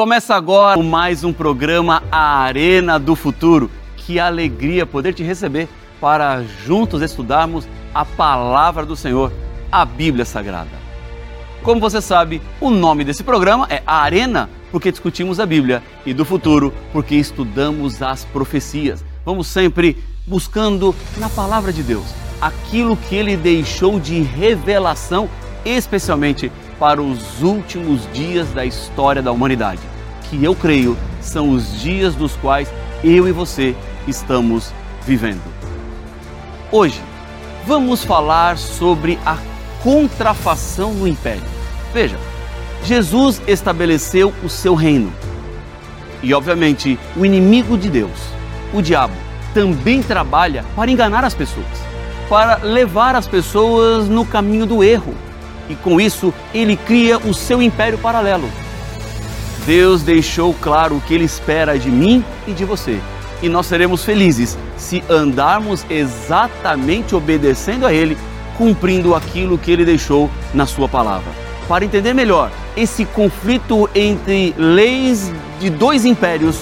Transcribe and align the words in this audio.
Começa 0.00 0.34
agora 0.34 0.82
mais 0.82 1.24
um 1.24 1.30
programa 1.30 2.02
A 2.10 2.38
Arena 2.38 2.98
do 2.98 3.14
Futuro. 3.14 3.70
Que 3.98 4.18
alegria 4.18 4.86
poder 4.86 5.12
te 5.12 5.22
receber 5.22 5.68
para 6.00 6.42
juntos 6.64 7.02
estudarmos 7.02 7.68
a 7.92 8.02
palavra 8.02 8.86
do 8.86 8.96
Senhor, 8.96 9.30
a 9.70 9.84
Bíblia 9.84 10.24
Sagrada. 10.24 10.70
Como 11.62 11.82
você 11.82 12.00
sabe, 12.00 12.40
o 12.62 12.70
nome 12.70 13.04
desse 13.04 13.22
programa 13.22 13.66
é 13.68 13.82
A 13.86 13.96
Arena, 14.00 14.48
porque 14.72 14.90
discutimos 14.90 15.38
a 15.38 15.44
Bíblia, 15.44 15.82
e 16.06 16.14
do 16.14 16.24
futuro, 16.24 16.72
porque 16.94 17.14
estudamos 17.16 18.00
as 18.00 18.24
profecias. 18.24 19.04
Vamos 19.22 19.48
sempre 19.48 20.02
buscando 20.26 20.94
na 21.18 21.28
palavra 21.28 21.74
de 21.74 21.82
Deus 21.82 22.06
aquilo 22.40 22.96
que 22.96 23.14
ele 23.14 23.36
deixou 23.36 24.00
de 24.00 24.22
revelação, 24.22 25.28
especialmente 25.62 26.50
para 26.78 27.02
os 27.02 27.42
últimos 27.42 28.10
dias 28.10 28.50
da 28.54 28.64
história 28.64 29.20
da 29.20 29.30
humanidade, 29.30 29.82
que 30.30 30.42
eu 30.44 30.54
creio 30.54 30.96
são 31.20 31.50
os 31.50 31.80
dias 31.80 32.14
dos 32.14 32.36
quais 32.36 32.72
eu 33.02 33.26
e 33.26 33.32
você 33.32 33.74
estamos 34.06 34.72
vivendo. 35.04 35.42
Hoje, 36.70 37.02
vamos 37.66 38.04
falar 38.04 38.56
sobre 38.56 39.18
a 39.26 39.36
contrafação 39.82 40.94
no 40.94 41.08
império. 41.08 41.42
Veja, 41.92 42.16
Jesus 42.84 43.42
estabeleceu 43.48 44.32
o 44.44 44.48
seu 44.48 44.74
reino. 44.74 45.12
E, 46.22 46.32
obviamente, 46.32 46.98
o 47.16 47.26
inimigo 47.26 47.76
de 47.76 47.90
Deus, 47.90 48.18
o 48.72 48.80
diabo, 48.80 49.14
também 49.52 50.00
trabalha 50.00 50.64
para 50.76 50.90
enganar 50.90 51.24
as 51.24 51.34
pessoas, 51.34 51.66
para 52.28 52.56
levar 52.58 53.16
as 53.16 53.26
pessoas 53.26 54.08
no 54.08 54.24
caminho 54.24 54.64
do 54.64 54.84
erro. 54.84 55.14
E 55.68 55.74
com 55.74 56.00
isso, 56.00 56.32
ele 56.54 56.76
cria 56.76 57.18
o 57.18 57.34
seu 57.34 57.60
império 57.60 57.98
paralelo. 57.98 58.48
Deus 59.66 60.02
deixou 60.02 60.54
claro 60.54 60.96
o 60.96 61.00
que 61.00 61.14
ele 61.14 61.24
espera 61.24 61.78
de 61.78 61.90
mim 61.90 62.24
e 62.46 62.52
de 62.52 62.64
você. 62.64 63.00
E 63.42 63.48
nós 63.48 63.66
seremos 63.66 64.04
felizes 64.04 64.58
se 64.76 65.02
andarmos 65.08 65.84
exatamente 65.88 67.14
obedecendo 67.14 67.86
a 67.86 67.92
ele, 67.92 68.16
cumprindo 68.56 69.14
aquilo 69.14 69.56
que 69.56 69.70
ele 69.70 69.84
deixou 69.84 70.30
na 70.52 70.66
sua 70.66 70.88
palavra. 70.88 71.30
Para 71.68 71.84
entender 71.84 72.12
melhor 72.12 72.50
esse 72.76 73.04
conflito 73.04 73.88
entre 73.94 74.54
leis 74.58 75.32
de 75.60 75.70
dois 75.70 76.04
impérios, 76.04 76.56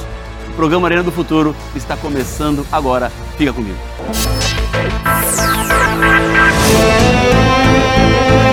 o 0.48 0.53
programa 0.53 0.86
Arena 0.86 1.03
do 1.03 1.12
Futuro 1.12 1.55
está 1.75 1.97
começando 1.97 2.67
agora. 2.70 3.11
Fica 3.36 3.53
comigo. 3.53 3.78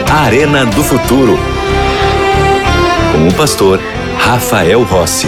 Arena 0.09 0.65
do 0.65 0.83
Futuro. 0.83 1.37
Com 3.11 3.27
o 3.27 3.33
pastor 3.33 3.79
Rafael 4.25 4.81
Rossi. 4.81 5.27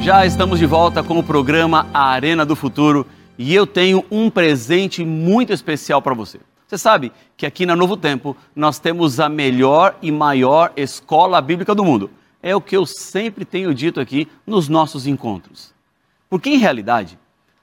Já 0.00 0.24
estamos 0.24 0.60
de 0.60 0.66
volta 0.66 1.02
com 1.02 1.18
o 1.18 1.22
programa 1.24 1.88
A 1.92 2.10
Arena 2.10 2.46
do 2.46 2.54
Futuro 2.54 3.04
e 3.36 3.52
eu 3.52 3.66
tenho 3.66 4.04
um 4.08 4.30
presente 4.30 5.04
muito 5.04 5.52
especial 5.52 6.00
para 6.00 6.14
você. 6.14 6.38
Você 6.68 6.78
sabe 6.78 7.10
que 7.36 7.44
aqui 7.44 7.66
na 7.66 7.74
Novo 7.74 7.96
Tempo 7.96 8.36
nós 8.54 8.78
temos 8.78 9.18
a 9.18 9.28
melhor 9.28 9.96
e 10.00 10.12
maior 10.12 10.72
escola 10.76 11.40
bíblica 11.40 11.74
do 11.74 11.84
mundo. 11.84 12.08
É 12.40 12.54
o 12.54 12.60
que 12.60 12.76
eu 12.76 12.86
sempre 12.86 13.44
tenho 13.44 13.74
dito 13.74 13.98
aqui 13.98 14.28
nos 14.46 14.68
nossos 14.68 15.08
encontros. 15.08 15.74
Porque 16.30 16.50
em 16.50 16.58
realidade, 16.58 17.18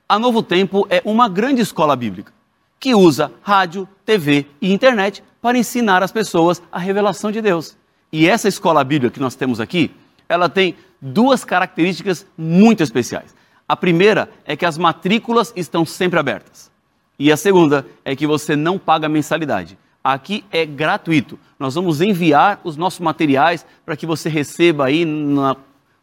a 0.07 0.19
Novo 0.19 0.43
Tempo 0.43 0.85
é 0.89 1.01
uma 1.05 1.29
grande 1.29 1.61
escola 1.61 1.95
bíblica 1.95 2.37
que 2.79 2.95
usa 2.95 3.31
rádio, 3.41 3.87
TV 4.05 4.45
e 4.61 4.71
internet 4.71 5.23
para 5.41 5.57
ensinar 5.57 6.01
as 6.01 6.11
pessoas 6.11 6.61
a 6.71 6.79
revelação 6.79 7.31
de 7.31 7.41
Deus. 7.41 7.77
E 8.11 8.27
essa 8.27 8.47
escola 8.47 8.83
bíblica 8.83 9.13
que 9.13 9.19
nós 9.19 9.35
temos 9.35 9.59
aqui, 9.59 9.91
ela 10.27 10.49
tem 10.49 10.75
duas 11.01 11.43
características 11.43 12.25
muito 12.37 12.81
especiais. 12.81 13.35
A 13.67 13.75
primeira 13.75 14.29
é 14.45 14.55
que 14.55 14.65
as 14.65 14.77
matrículas 14.77 15.53
estão 15.55 15.85
sempre 15.85 16.19
abertas. 16.19 16.71
E 17.19 17.31
a 17.31 17.37
segunda 17.37 17.85
é 18.03 18.15
que 18.15 18.25
você 18.25 18.55
não 18.55 18.79
paga 18.79 19.09
mensalidade. 19.09 19.77
Aqui 20.03 20.45
é 20.49 20.65
gratuito. 20.65 21.37
Nós 21.59 21.75
vamos 21.75 22.01
enviar 22.01 22.61
os 22.63 22.77
nossos 22.77 23.01
materiais 23.01 23.65
para 23.85 23.97
que 23.97 24.05
você 24.05 24.29
receba 24.29 24.85
aí 24.85 25.03
na 25.03 25.55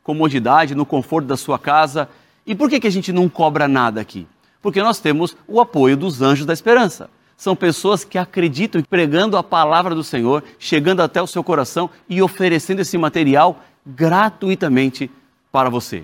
comodidade, 0.02 0.74
no 0.74 0.86
conforto 0.86 1.26
da 1.26 1.36
sua 1.36 1.58
casa. 1.58 2.08
E 2.46 2.54
por 2.54 2.68
que, 2.68 2.78
que 2.78 2.86
a 2.86 2.92
gente 2.92 3.12
não 3.12 3.28
cobra 3.28 3.66
nada 3.66 4.00
aqui? 4.00 4.26
Porque 4.66 4.82
nós 4.82 4.98
temos 4.98 5.36
o 5.46 5.60
apoio 5.60 5.96
dos 5.96 6.20
anjos 6.20 6.44
da 6.44 6.52
esperança. 6.52 7.08
São 7.36 7.54
pessoas 7.54 8.02
que 8.02 8.18
acreditam 8.18 8.82
pregando 8.82 9.36
a 9.36 9.42
palavra 9.44 9.94
do 9.94 10.02
Senhor, 10.02 10.42
chegando 10.58 11.02
até 11.02 11.22
o 11.22 11.26
seu 11.28 11.44
coração 11.44 11.88
e 12.08 12.20
oferecendo 12.20 12.80
esse 12.80 12.98
material 12.98 13.62
gratuitamente 13.86 15.08
para 15.52 15.70
você. 15.70 16.02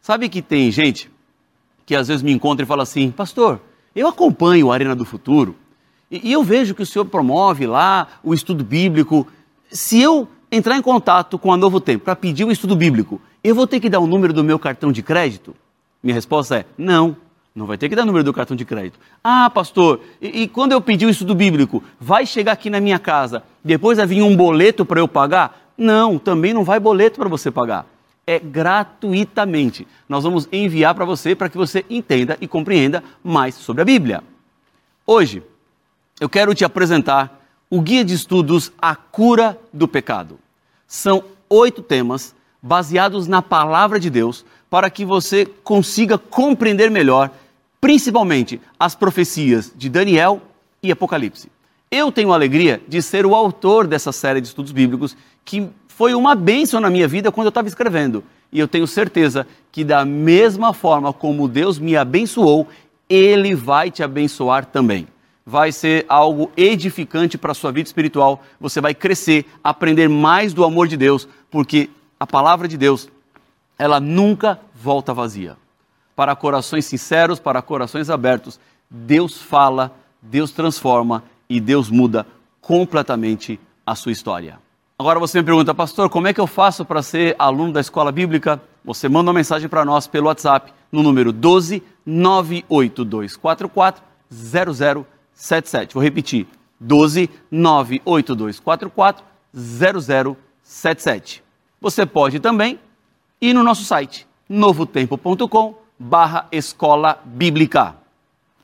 Sabe 0.00 0.28
que 0.28 0.40
tem 0.40 0.70
gente 0.70 1.10
que 1.84 1.96
às 1.96 2.06
vezes 2.06 2.22
me 2.22 2.30
encontra 2.30 2.62
e 2.62 2.68
fala 2.68 2.84
assim: 2.84 3.10
Pastor, 3.10 3.60
eu 3.92 4.06
acompanho 4.06 4.70
a 4.70 4.74
Arena 4.74 4.94
do 4.94 5.04
Futuro 5.04 5.56
e, 6.08 6.30
eu 6.30 6.44
vejo 6.44 6.76
que 6.76 6.82
o 6.84 6.86
senhor 6.86 7.06
promove 7.06 7.66
lá 7.66 8.06
o 8.22 8.32
estudo 8.32 8.62
bíblico. 8.62 9.26
Se 9.68 10.00
eu 10.00 10.28
entrar 10.48 10.76
em 10.76 10.82
contato 10.82 11.40
com 11.40 11.52
a 11.52 11.56
Novo 11.56 11.80
Tempo 11.80 12.04
para 12.04 12.14
pedir 12.14 12.44
o 12.44 12.52
estudo 12.52 12.76
bíblico, 12.76 13.20
eu 13.42 13.52
vou 13.52 13.66
ter 13.66 13.80
que 13.80 13.90
dar 13.90 13.98
o 13.98 14.06
número 14.06 14.32
do 14.32 14.44
meu 14.44 14.60
cartão 14.60 14.92
de 14.92 15.02
crédito? 15.02 15.56
Minha 16.00 16.14
resposta 16.14 16.58
é: 16.58 16.66
não. 16.78 17.23
Não 17.54 17.66
vai 17.66 17.78
ter 17.78 17.88
que 17.88 17.94
dar 17.94 18.04
número 18.04 18.24
do 18.24 18.32
cartão 18.32 18.56
de 18.56 18.64
crédito. 18.64 18.98
Ah, 19.22 19.48
pastor, 19.48 20.00
e, 20.20 20.42
e 20.42 20.48
quando 20.48 20.72
eu 20.72 20.80
pedir 20.80 21.06
o 21.06 21.10
estudo 21.10 21.36
bíblico, 21.36 21.84
vai 22.00 22.26
chegar 22.26 22.50
aqui 22.50 22.68
na 22.68 22.80
minha 22.80 22.98
casa, 22.98 23.44
depois 23.62 23.96
vai 23.96 24.06
vir 24.08 24.22
um 24.22 24.36
boleto 24.36 24.84
para 24.84 24.98
eu 24.98 25.06
pagar? 25.06 25.70
Não, 25.78 26.18
também 26.18 26.52
não 26.52 26.64
vai 26.64 26.80
boleto 26.80 27.20
para 27.20 27.28
você 27.28 27.52
pagar. 27.52 27.86
É 28.26 28.40
gratuitamente. 28.40 29.86
Nós 30.08 30.24
vamos 30.24 30.48
enviar 30.50 30.96
para 30.96 31.04
você 31.04 31.36
para 31.36 31.48
que 31.48 31.56
você 31.56 31.84
entenda 31.88 32.36
e 32.40 32.48
compreenda 32.48 33.04
mais 33.22 33.54
sobre 33.54 33.82
a 33.82 33.84
Bíblia. 33.84 34.24
Hoje, 35.06 35.40
eu 36.20 36.28
quero 36.28 36.54
te 36.56 36.64
apresentar 36.64 37.40
o 37.70 37.80
guia 37.80 38.04
de 38.04 38.14
estudos 38.14 38.72
A 38.82 38.96
Cura 38.96 39.56
do 39.72 39.86
Pecado. 39.86 40.40
São 40.88 41.22
oito 41.48 41.82
temas 41.82 42.34
baseados 42.60 43.28
na 43.28 43.42
palavra 43.42 44.00
de 44.00 44.10
Deus 44.10 44.44
para 44.70 44.90
que 44.90 45.04
você 45.04 45.46
consiga 45.46 46.18
compreender 46.18 46.90
melhor, 46.90 47.30
principalmente 47.84 48.58
as 48.80 48.94
profecias 48.94 49.70
de 49.76 49.90
Daniel 49.90 50.40
e 50.82 50.90
Apocalipse. 50.90 51.50
Eu 51.90 52.10
tenho 52.10 52.32
a 52.32 52.34
alegria 52.34 52.80
de 52.88 53.02
ser 53.02 53.26
o 53.26 53.34
autor 53.34 53.86
dessa 53.86 54.10
série 54.10 54.40
de 54.40 54.46
estudos 54.46 54.72
bíblicos 54.72 55.14
que 55.44 55.68
foi 55.86 56.14
uma 56.14 56.34
bênção 56.34 56.80
na 56.80 56.88
minha 56.88 57.06
vida 57.06 57.30
quando 57.30 57.48
eu 57.48 57.50
estava 57.50 57.68
escrevendo. 57.68 58.24
E 58.50 58.58
eu 58.58 58.66
tenho 58.66 58.86
certeza 58.86 59.46
que, 59.70 59.84
da 59.84 60.02
mesma 60.02 60.72
forma 60.72 61.12
como 61.12 61.46
Deus 61.46 61.78
me 61.78 61.94
abençoou, 61.94 62.66
Ele 63.06 63.54
vai 63.54 63.90
te 63.90 64.02
abençoar 64.02 64.64
também. 64.64 65.06
Vai 65.44 65.70
ser 65.70 66.06
algo 66.08 66.50
edificante 66.56 67.36
para 67.36 67.52
a 67.52 67.54
sua 67.54 67.70
vida 67.70 67.86
espiritual. 67.86 68.42
Você 68.58 68.80
vai 68.80 68.94
crescer, 68.94 69.44
aprender 69.62 70.08
mais 70.08 70.54
do 70.54 70.64
amor 70.64 70.88
de 70.88 70.96
Deus, 70.96 71.28
porque 71.50 71.90
a 72.18 72.26
palavra 72.26 72.66
de 72.66 72.78
Deus, 72.78 73.10
ela 73.78 74.00
nunca 74.00 74.58
volta 74.74 75.12
vazia. 75.12 75.62
Para 76.14 76.36
corações 76.36 76.84
sinceros, 76.84 77.38
para 77.40 77.60
corações 77.60 78.08
abertos, 78.10 78.60
Deus 78.88 79.40
fala, 79.40 79.92
Deus 80.22 80.52
transforma 80.52 81.24
e 81.48 81.60
Deus 81.60 81.90
muda 81.90 82.26
completamente 82.60 83.60
a 83.86 83.94
sua 83.94 84.12
história. 84.12 84.58
Agora 84.98 85.18
você 85.18 85.38
me 85.38 85.44
pergunta, 85.44 85.74
pastor, 85.74 86.08
como 86.08 86.28
é 86.28 86.32
que 86.32 86.40
eu 86.40 86.46
faço 86.46 86.84
para 86.84 87.02
ser 87.02 87.34
aluno 87.38 87.72
da 87.72 87.80
escola 87.80 88.12
bíblica? 88.12 88.62
Você 88.84 89.08
manda 89.08 89.30
uma 89.30 89.34
mensagem 89.36 89.68
para 89.68 89.84
nós 89.84 90.06
pelo 90.06 90.28
WhatsApp 90.28 90.72
no 90.90 91.02
número 91.02 91.32
12 91.32 91.82
98244 92.06 94.02
0077. 94.30 95.94
Vou 95.94 96.02
repetir: 96.02 96.46
12 96.78 97.28
98244 97.50 99.24
0077. 99.52 101.42
Você 101.80 102.06
pode 102.06 102.38
também 102.40 102.78
ir 103.40 103.52
no 103.52 103.62
nosso 103.62 103.84
site 103.84 104.26
novotempo.com 104.48 105.83
barra 105.98 106.46
escola 106.50 107.20
bíblica. 107.24 107.96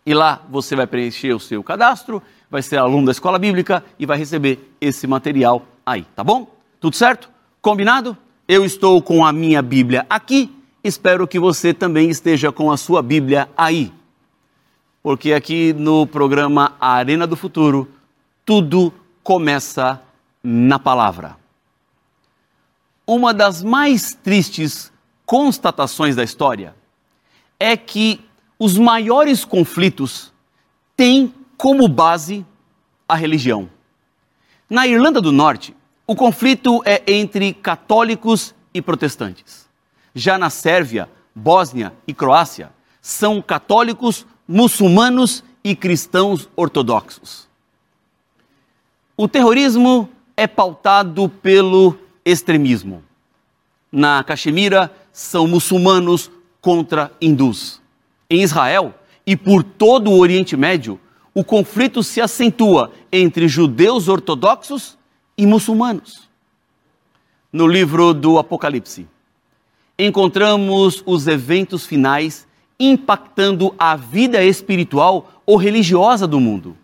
E 0.04 0.14
lá 0.14 0.42
você 0.48 0.74
vai 0.74 0.86
preencher 0.86 1.32
o 1.32 1.40
seu 1.40 1.62
cadastro, 1.62 2.22
vai 2.50 2.62
ser 2.62 2.78
aluno 2.78 3.06
da 3.06 3.12
escola 3.12 3.38
bíblica 3.38 3.84
e 3.98 4.06
vai 4.06 4.18
receber 4.18 4.74
esse 4.80 5.06
material 5.06 5.64
aí, 5.84 6.04
tá 6.16 6.24
bom? 6.24 6.52
Tudo 6.80 6.96
certo? 6.96 7.30
Combinado? 7.60 8.16
Eu 8.48 8.64
estou 8.64 9.00
com 9.00 9.24
a 9.24 9.32
minha 9.32 9.62
Bíblia 9.62 10.04
aqui, 10.10 10.54
espero 10.82 11.28
que 11.28 11.38
você 11.38 11.72
também 11.72 12.10
esteja 12.10 12.50
com 12.50 12.70
a 12.72 12.76
sua 12.76 13.02
Bíblia 13.02 13.48
aí. 13.56 13.92
Porque 15.02 15.32
aqui 15.32 15.72
no 15.72 16.06
programa 16.06 16.74
Arena 16.80 17.26
do 17.26 17.36
Futuro, 17.36 17.88
tudo 18.44 18.92
começa 19.22 20.02
na 20.42 20.78
palavra. 20.78 21.36
Uma 23.06 23.32
das 23.32 23.62
mais 23.62 24.14
tristes 24.14 24.92
constatações 25.24 26.16
da 26.16 26.24
história 26.24 26.74
é 27.60 27.76
que 27.76 28.24
os 28.58 28.78
maiores 28.78 29.44
conflitos 29.44 30.32
têm 30.96 31.32
como 31.58 31.86
base 31.86 32.44
a 33.06 33.14
religião. 33.14 33.68
Na 34.68 34.86
Irlanda 34.86 35.20
do 35.20 35.30
Norte, 35.30 35.76
o 36.06 36.16
conflito 36.16 36.82
é 36.86 37.02
entre 37.06 37.52
católicos 37.52 38.54
e 38.72 38.80
protestantes. 38.80 39.68
Já 40.14 40.38
na 40.38 40.48
Sérvia, 40.48 41.08
Bósnia 41.34 41.92
e 42.06 42.14
Croácia, 42.14 42.72
são 43.00 43.40
católicos, 43.42 44.26
muçulmanos 44.48 45.44
e 45.62 45.76
cristãos 45.76 46.48
ortodoxos. 46.56 47.48
O 49.16 49.28
terrorismo 49.28 50.08
é 50.36 50.46
pautado 50.46 51.28
pelo 51.28 51.96
extremismo. 52.24 53.04
Na 53.92 54.24
Caxemira, 54.24 54.92
são 55.12 55.46
muçulmanos 55.46 56.30
contra 56.60 57.12
hindus. 57.20 57.80
Em 58.28 58.42
Israel 58.42 58.94
e 59.26 59.36
por 59.36 59.62
todo 59.62 60.10
o 60.10 60.18
Oriente 60.18 60.56
Médio, 60.56 61.00
o 61.34 61.44
conflito 61.44 62.02
se 62.02 62.20
acentua 62.20 62.92
entre 63.12 63.48
judeus 63.48 64.08
ortodoxos 64.08 64.98
e 65.36 65.46
muçulmanos. 65.46 66.28
No 67.52 67.66
livro 67.66 68.12
do 68.12 68.38
Apocalipse, 68.38 69.08
encontramos 69.98 71.02
os 71.04 71.26
eventos 71.26 71.86
finais 71.86 72.46
impactando 72.78 73.74
a 73.78 73.94
vida 73.94 74.42
espiritual 74.42 75.42
ou 75.44 75.56
religiosa 75.56 76.26
do 76.26 76.40
mundo. 76.40 76.76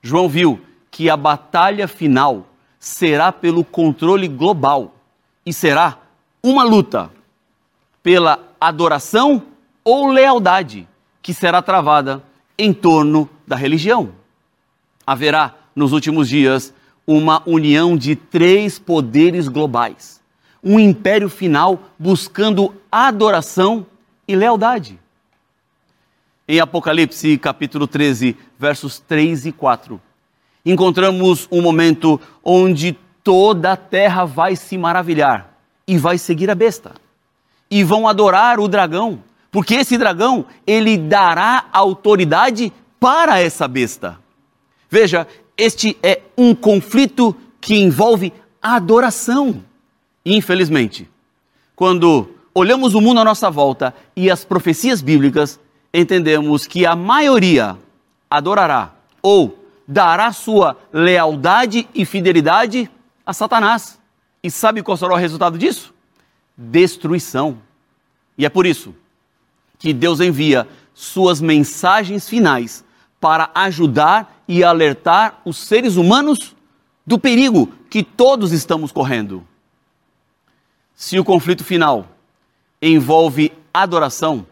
João 0.00 0.28
viu 0.28 0.60
que 0.90 1.10
a 1.10 1.16
batalha 1.16 1.86
final 1.86 2.46
será 2.78 3.30
pelo 3.30 3.62
controle 3.62 4.26
global 4.26 4.94
e 5.44 5.52
será 5.52 5.98
uma 6.42 6.64
luta 6.64 7.10
pela 8.02 8.47
adoração 8.60 9.42
ou 9.84 10.08
lealdade 10.08 10.88
que 11.22 11.32
será 11.34 11.62
travada 11.62 12.22
em 12.58 12.72
torno 12.72 13.28
da 13.46 13.56
religião. 13.56 14.12
Haverá, 15.06 15.54
nos 15.74 15.92
últimos 15.92 16.28
dias, 16.28 16.74
uma 17.06 17.42
união 17.46 17.96
de 17.96 18.14
três 18.14 18.78
poderes 18.78 19.48
globais. 19.48 20.20
Um 20.62 20.78
império 20.78 21.28
final 21.28 21.80
buscando 21.98 22.74
adoração 22.90 23.86
e 24.26 24.36
lealdade. 24.36 24.98
Em 26.46 26.60
Apocalipse, 26.60 27.38
capítulo 27.38 27.86
13, 27.86 28.36
versos 28.58 28.98
3 28.98 29.46
e 29.46 29.52
4, 29.52 30.00
encontramos 30.64 31.46
um 31.50 31.62
momento 31.62 32.20
onde 32.42 32.98
toda 33.22 33.72
a 33.72 33.76
terra 33.76 34.24
vai 34.24 34.56
se 34.56 34.76
maravilhar 34.76 35.54
e 35.86 35.96
vai 35.98 36.18
seguir 36.18 36.50
a 36.50 36.54
besta. 36.54 36.92
E 37.70 37.84
vão 37.84 38.08
adorar 38.08 38.58
o 38.58 38.68
dragão, 38.68 39.22
porque 39.50 39.74
esse 39.74 39.98
dragão, 39.98 40.46
ele 40.66 40.96
dará 40.96 41.66
autoridade 41.72 42.72
para 42.98 43.40
essa 43.40 43.68
besta. 43.68 44.18
Veja, 44.90 45.26
este 45.56 45.96
é 46.02 46.22
um 46.36 46.54
conflito 46.54 47.34
que 47.60 47.76
envolve 47.76 48.32
adoração. 48.62 49.62
Infelizmente, 50.24 51.08
quando 51.74 52.30
olhamos 52.54 52.94
o 52.94 53.00
mundo 53.00 53.20
à 53.20 53.24
nossa 53.24 53.50
volta 53.50 53.94
e 54.16 54.30
as 54.30 54.44
profecias 54.44 55.00
bíblicas, 55.00 55.60
entendemos 55.92 56.66
que 56.66 56.84
a 56.84 56.94
maioria 56.96 57.76
adorará 58.30 58.92
ou 59.22 59.58
dará 59.86 60.32
sua 60.32 60.76
lealdade 60.92 61.88
e 61.94 62.04
fidelidade 62.04 62.90
a 63.24 63.32
Satanás. 63.32 63.98
E 64.42 64.50
sabe 64.50 64.82
qual 64.82 64.96
será 64.96 65.14
o 65.14 65.16
resultado 65.16 65.56
disso? 65.58 65.94
Destruição. 66.58 67.62
E 68.36 68.44
é 68.44 68.48
por 68.48 68.66
isso 68.66 68.94
que 69.78 69.92
Deus 69.92 70.20
envia 70.20 70.66
suas 70.92 71.40
mensagens 71.40 72.28
finais 72.28 72.84
para 73.20 73.50
ajudar 73.54 74.42
e 74.48 74.64
alertar 74.64 75.40
os 75.44 75.56
seres 75.56 75.94
humanos 75.96 76.56
do 77.06 77.18
perigo 77.18 77.72
que 77.88 78.02
todos 78.02 78.52
estamos 78.52 78.90
correndo. 78.90 79.46
Se 80.94 81.18
o 81.18 81.24
conflito 81.24 81.62
final 81.62 82.08
envolve 82.82 83.52
adoração, 83.72 84.44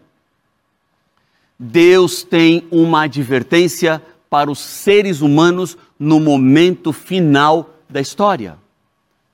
Deus 1.59 2.23
tem 2.23 2.67
uma 2.71 3.03
advertência 3.03 4.03
para 4.31 4.51
os 4.51 4.59
seres 4.59 5.21
humanos 5.21 5.77
no 5.99 6.21
momento 6.21 6.93
final 6.93 7.71
da 7.89 8.01
história. 8.01 8.59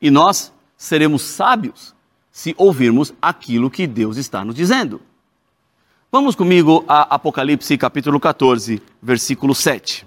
E 0.01 0.11
nós 0.11 0.53
seremos 0.77 1.23
sábios 1.23 1.95
se 2.33 2.55
ouvirmos 2.57 3.13
aquilo 3.21 3.71
que 3.71 3.87
Deus 3.87 4.17
está 4.17 4.43
nos 4.43 4.55
dizendo. 4.55 5.03
Vamos 6.11 6.35
comigo 6.35 6.83
a 6.89 7.15
Apocalipse 7.15 7.77
capítulo 7.77 8.19
14, 8.19 8.83
versículo 9.03 9.55
7. 9.55 10.07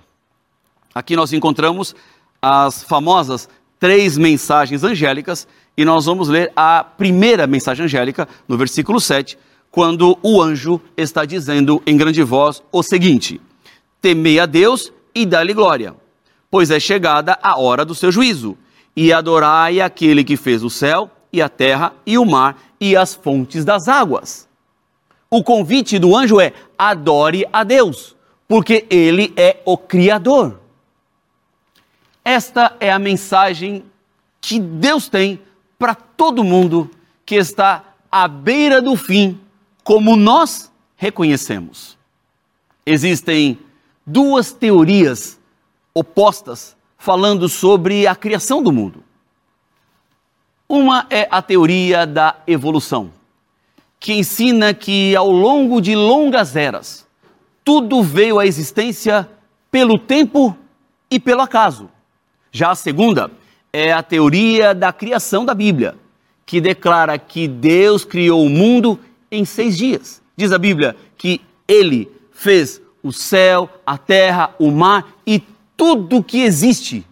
Aqui 0.94 1.16
nós 1.16 1.32
encontramos 1.34 1.96
as 2.42 2.84
famosas 2.84 3.48
três 3.80 4.18
mensagens 4.18 4.84
angélicas 4.84 5.48
e 5.78 5.86
nós 5.86 6.06
vamos 6.06 6.28
ler 6.28 6.52
a 6.56 6.84
primeira 6.84 7.46
mensagem 7.46 7.86
angélica 7.86 8.28
no 8.48 8.58
versículo 8.58 9.00
7, 9.00 9.38
quando 9.70 10.18
o 10.24 10.42
anjo 10.42 10.82
está 10.98 11.26
dizendo 11.26 11.82
em 11.86 11.96
grande 11.96 12.24
voz 12.24 12.64
o 12.72 12.82
seguinte: 12.82 13.40
Temei 14.02 14.40
a 14.40 14.46
Deus 14.46 14.92
e 15.14 15.26
dá-lhe 15.26 15.54
glória, 15.54 15.96
pois 16.50 16.72
é 16.72 16.80
chegada 16.80 17.38
a 17.42 17.60
hora 17.60 17.86
do 17.86 17.94
seu 17.94 18.12
juízo, 18.12 18.58
e 18.96 19.12
adorai 19.12 19.82
aquele 19.82 20.24
que 20.24 20.38
fez 20.38 20.64
o 20.64 20.70
céu 20.70 21.12
e 21.36 21.42
a 21.42 21.50
terra 21.50 21.94
e 22.06 22.18
o 22.18 22.26
mar 22.26 22.58
e 22.80 22.96
as 22.96 23.14
fontes 23.14 23.64
das 23.64 23.88
águas 23.88 24.48
o 25.30 25.44
convite 25.44 26.00
do 26.00 26.16
anjo 26.16 26.40
é: 26.40 26.54
adore 26.78 27.46
a 27.52 27.64
Deus, 27.64 28.16
porque 28.48 28.86
Ele 28.90 29.34
é 29.36 29.62
o 29.66 29.78
Criador. 29.78 30.60
Esta 32.24 32.76
é 32.80 32.92
a 32.92 32.98
mensagem 32.98 33.84
que 34.40 34.60
Deus 34.60 35.10
tem 35.10 35.42
para 35.78 35.94
todo 35.94 36.44
mundo 36.44 36.90
que 37.26 37.36
está 37.36 37.84
à 38.10 38.28
beira 38.28 38.82
do 38.82 38.96
fim, 38.96 39.40
como 39.84 40.16
nós 40.16 40.72
reconhecemos. 40.96 41.98
Existem 42.86 43.60
duas 44.06 44.54
teorias 44.54 45.40
opostas 45.94 46.78
falando 46.98 47.50
sobre 47.50 48.08
a 48.08 48.16
criação 48.16 48.64
do 48.64 48.72
mundo. 48.72 49.04
Uma 50.68 51.06
é 51.10 51.28
a 51.30 51.42
teoria 51.42 52.06
da 52.08 52.38
evolução 52.48 53.12
que 54.00 54.14
ensina 54.14 54.74
que 54.74 55.16
ao 55.16 55.32
longo 55.32 55.82
de 55.82 55.96
longas 55.96 56.56
eras, 56.56 57.08
tudo 57.64 58.04
veio 58.04 58.38
à 58.38 58.46
existência 58.46 59.28
pelo 59.72 59.98
tempo 59.98 60.56
e 61.10 61.20
pelo 61.20 61.42
acaso. 61.42 61.90
Já 62.52 62.72
a 62.72 62.76
segunda 62.76 63.32
é 63.74 63.92
a 63.92 64.04
teoria 64.04 64.76
da 64.76 64.94
criação 64.94 65.44
da 65.44 65.56
Bíblia, 65.56 65.96
que 66.46 66.62
declara 66.62 67.18
que 67.18 67.48
Deus 67.48 68.06
criou 68.06 68.46
o 68.46 68.50
mundo 68.50 69.00
em 69.32 69.44
seis 69.44 69.76
dias. 69.76 70.22
Diz 70.38 70.52
a 70.52 70.60
Bíblia 70.60 70.96
que 71.18 71.42
ele 71.68 72.08
fez 72.32 72.80
o 73.02 73.12
céu, 73.12 73.68
a 73.86 73.98
terra, 73.98 74.54
o 74.60 74.70
mar 74.70 75.16
e 75.26 75.42
tudo 75.76 76.24
que 76.24 76.42
existe 76.42 77.04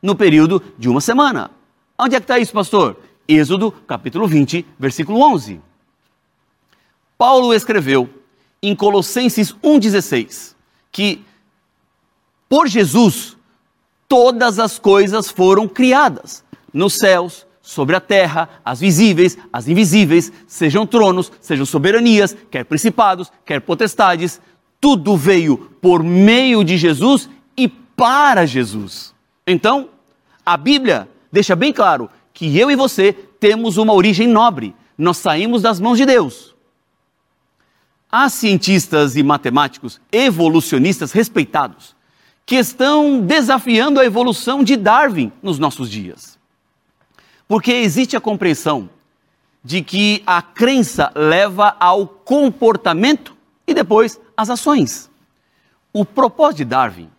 no 0.00 0.14
período 0.14 0.62
de 0.78 0.88
uma 0.88 1.00
semana. 1.00 1.57
Onde 2.00 2.14
é 2.14 2.20
que 2.20 2.24
está 2.24 2.38
isso, 2.38 2.52
pastor? 2.52 2.96
Êxodo 3.26 3.72
capítulo 3.72 4.28
20, 4.28 4.64
versículo 4.78 5.20
11. 5.20 5.60
Paulo 7.16 7.52
escreveu 7.52 8.08
em 8.62 8.76
Colossenses 8.76 9.52
1,16 9.54 10.54
que 10.92 11.24
por 12.48 12.68
Jesus 12.68 13.36
todas 14.08 14.60
as 14.60 14.78
coisas 14.78 15.28
foram 15.28 15.66
criadas, 15.66 16.44
nos 16.72 16.94
céus, 16.94 17.46
sobre 17.60 17.96
a 17.96 18.00
terra, 18.00 18.48
as 18.64 18.80
visíveis, 18.80 19.36
as 19.52 19.68
invisíveis, 19.68 20.32
sejam 20.46 20.86
tronos, 20.86 21.30
sejam 21.40 21.66
soberanias, 21.66 22.34
quer 22.50 22.64
principados, 22.64 23.30
quer 23.44 23.60
potestades, 23.60 24.40
tudo 24.80 25.16
veio 25.16 25.58
por 25.82 26.02
meio 26.02 26.62
de 26.64 26.78
Jesus 26.78 27.28
e 27.56 27.68
para 27.68 28.46
Jesus. 28.46 29.12
Então, 29.46 29.90
a 30.46 30.56
Bíblia 30.56 31.08
deixa 31.30 31.54
bem 31.56 31.72
claro 31.72 32.10
que 32.32 32.56
eu 32.58 32.70
e 32.70 32.76
você 32.76 33.12
temos 33.12 33.76
uma 33.76 33.92
origem 33.92 34.26
nobre, 34.26 34.74
nós 34.96 35.16
saímos 35.18 35.62
das 35.62 35.80
mãos 35.80 35.98
de 35.98 36.06
Deus. 36.06 36.54
Há 38.10 38.28
cientistas 38.28 39.16
e 39.16 39.22
matemáticos 39.22 40.00
evolucionistas 40.10 41.12
respeitados 41.12 41.94
que 42.46 42.56
estão 42.56 43.20
desafiando 43.20 44.00
a 44.00 44.04
evolução 44.04 44.64
de 44.64 44.76
Darwin 44.76 45.30
nos 45.42 45.58
nossos 45.58 45.90
dias. 45.90 46.38
Porque 47.46 47.72
existe 47.72 48.16
a 48.16 48.20
compreensão 48.20 48.88
de 49.62 49.82
que 49.82 50.22
a 50.26 50.40
crença 50.40 51.12
leva 51.14 51.76
ao 51.78 52.06
comportamento 52.06 53.36
e 53.66 53.74
depois 53.74 54.18
às 54.34 54.48
ações. 54.48 55.10
O 55.92 56.04
propósito 56.04 56.58
de 56.58 56.64
Darwin 56.64 57.10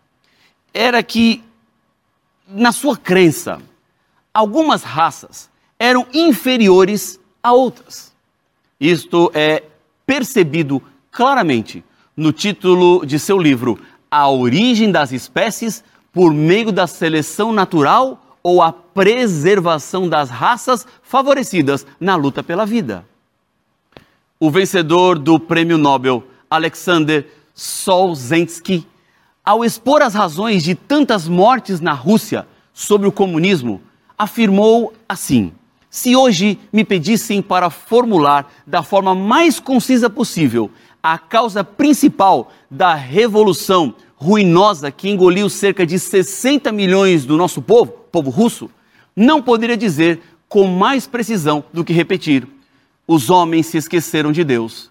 era 0.74 1.02
que, 1.02 1.44
na 2.48 2.72
sua 2.72 2.96
crença, 2.96 3.60
algumas 4.32 4.82
raças 4.82 5.50
eram 5.78 6.06
inferiores 6.12 7.18
a 7.42 7.52
outras. 7.52 8.12
Isto 8.78 9.30
é 9.34 9.62
percebido 10.06 10.82
claramente 11.10 11.84
no 12.16 12.32
título 12.32 13.04
de 13.04 13.18
seu 13.18 13.38
livro 13.38 13.78
A 14.10 14.28
Origem 14.30 14.90
das 14.90 15.12
Espécies 15.12 15.82
por 16.12 16.32
meio 16.32 16.72
da 16.72 16.86
seleção 16.86 17.52
natural 17.52 18.38
ou 18.42 18.62
a 18.62 18.72
preservação 18.72 20.08
das 20.08 20.30
raças 20.30 20.86
favorecidas 21.02 21.86
na 21.98 22.16
luta 22.16 22.42
pela 22.42 22.64
vida. 22.64 23.04
O 24.38 24.50
vencedor 24.50 25.18
do 25.18 25.38
Prêmio 25.38 25.76
Nobel, 25.76 26.24
Alexander 26.48 27.30
Solzhenitsyn, 27.54 28.84
ao 29.44 29.64
expor 29.64 30.02
as 30.02 30.14
razões 30.14 30.62
de 30.62 30.74
tantas 30.74 31.28
mortes 31.28 31.80
na 31.80 31.92
Rússia 31.92 32.46
sobre 32.72 33.06
o 33.06 33.12
comunismo, 33.12 33.82
afirmou 34.20 34.92
assim: 35.08 35.50
Se 35.88 36.14
hoje 36.14 36.58
me 36.70 36.84
pedissem 36.84 37.40
para 37.40 37.70
formular 37.70 38.52
da 38.66 38.82
forma 38.82 39.14
mais 39.14 39.58
concisa 39.58 40.10
possível 40.10 40.70
a 41.02 41.16
causa 41.16 41.64
principal 41.64 42.52
da 42.70 42.94
revolução 42.94 43.94
ruinosa 44.16 44.90
que 44.90 45.08
engoliu 45.08 45.48
cerca 45.48 45.86
de 45.86 45.98
60 45.98 46.70
milhões 46.70 47.24
do 47.24 47.38
nosso 47.38 47.62
povo, 47.62 47.92
povo 48.12 48.28
russo, 48.28 48.70
não 49.16 49.40
poderia 49.40 49.76
dizer 49.76 50.20
com 50.46 50.66
mais 50.66 51.06
precisão 51.06 51.64
do 51.72 51.82
que 51.82 51.94
repetir: 51.94 52.46
os 53.06 53.30
homens 53.30 53.66
se 53.68 53.78
esqueceram 53.78 54.32
de 54.32 54.44
Deus. 54.44 54.90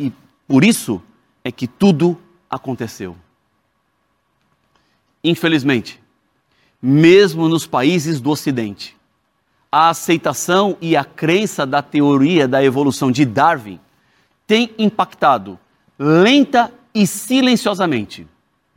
E 0.00 0.10
por 0.48 0.64
isso 0.64 1.02
é 1.44 1.52
que 1.52 1.66
tudo 1.66 2.18
aconteceu. 2.48 3.14
Infelizmente, 5.22 6.00
mesmo 6.80 7.48
nos 7.48 7.66
países 7.66 8.20
do 8.20 8.30
Ocidente, 8.30 8.96
a 9.70 9.90
aceitação 9.90 10.76
e 10.80 10.96
a 10.96 11.04
crença 11.04 11.66
da 11.66 11.82
teoria 11.82 12.46
da 12.46 12.62
evolução 12.62 13.10
de 13.10 13.24
Darwin 13.24 13.80
tem 14.46 14.70
impactado 14.78 15.58
lenta 15.98 16.72
e 16.94 17.06
silenciosamente 17.06 18.26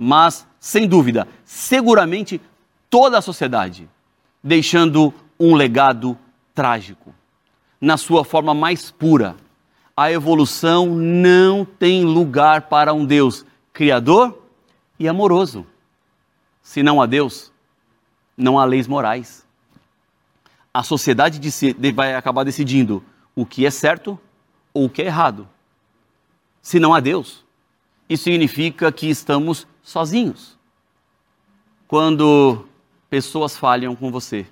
mas, 0.02 0.48
sem 0.62 0.88
dúvida, 0.88 1.28
seguramente 1.44 2.40
toda 2.90 3.18
a 3.18 3.22
sociedade, 3.22 3.90
deixando 4.42 5.14
um 5.38 5.54
legado 5.54 6.18
trágico. 6.56 7.14
Na 7.82 7.98
sua 7.98 8.24
forma 8.24 8.54
mais 8.54 8.90
pura, 8.90 9.36
a 9.98 10.10
evolução 10.10 10.86
não 10.96 11.66
tem 11.66 12.06
lugar 12.06 12.70
para 12.70 12.94
um 12.94 13.06
Deus 13.06 13.46
criador 13.74 14.42
e 14.98 15.06
amoroso. 15.06 15.68
Se 16.64 16.82
não 16.82 17.02
há 17.02 17.06
Deus, 17.06 17.52
não 18.40 18.58
há 18.58 18.66
leis 18.66 18.88
morais. 18.88 19.46
A 20.74 20.82
sociedade 20.82 21.40
vai 21.94 22.16
acabar 22.16 22.44
decidindo 22.44 23.04
o 23.36 23.46
que 23.46 23.66
é 23.66 23.70
certo 23.70 24.20
ou 24.74 24.86
o 24.86 24.90
que 24.90 25.02
é 25.02 25.06
errado. 25.06 25.48
Se 26.62 26.80
não 26.80 26.94
há 26.94 27.00
Deus, 27.00 27.46
isso 28.08 28.24
significa 28.24 28.92
que 28.92 29.08
estamos 29.08 29.68
sozinhos. 29.84 30.58
Quando 31.88 32.66
pessoas 33.10 33.58
falham 33.58 33.96
com 33.96 34.12
você, 34.12 34.48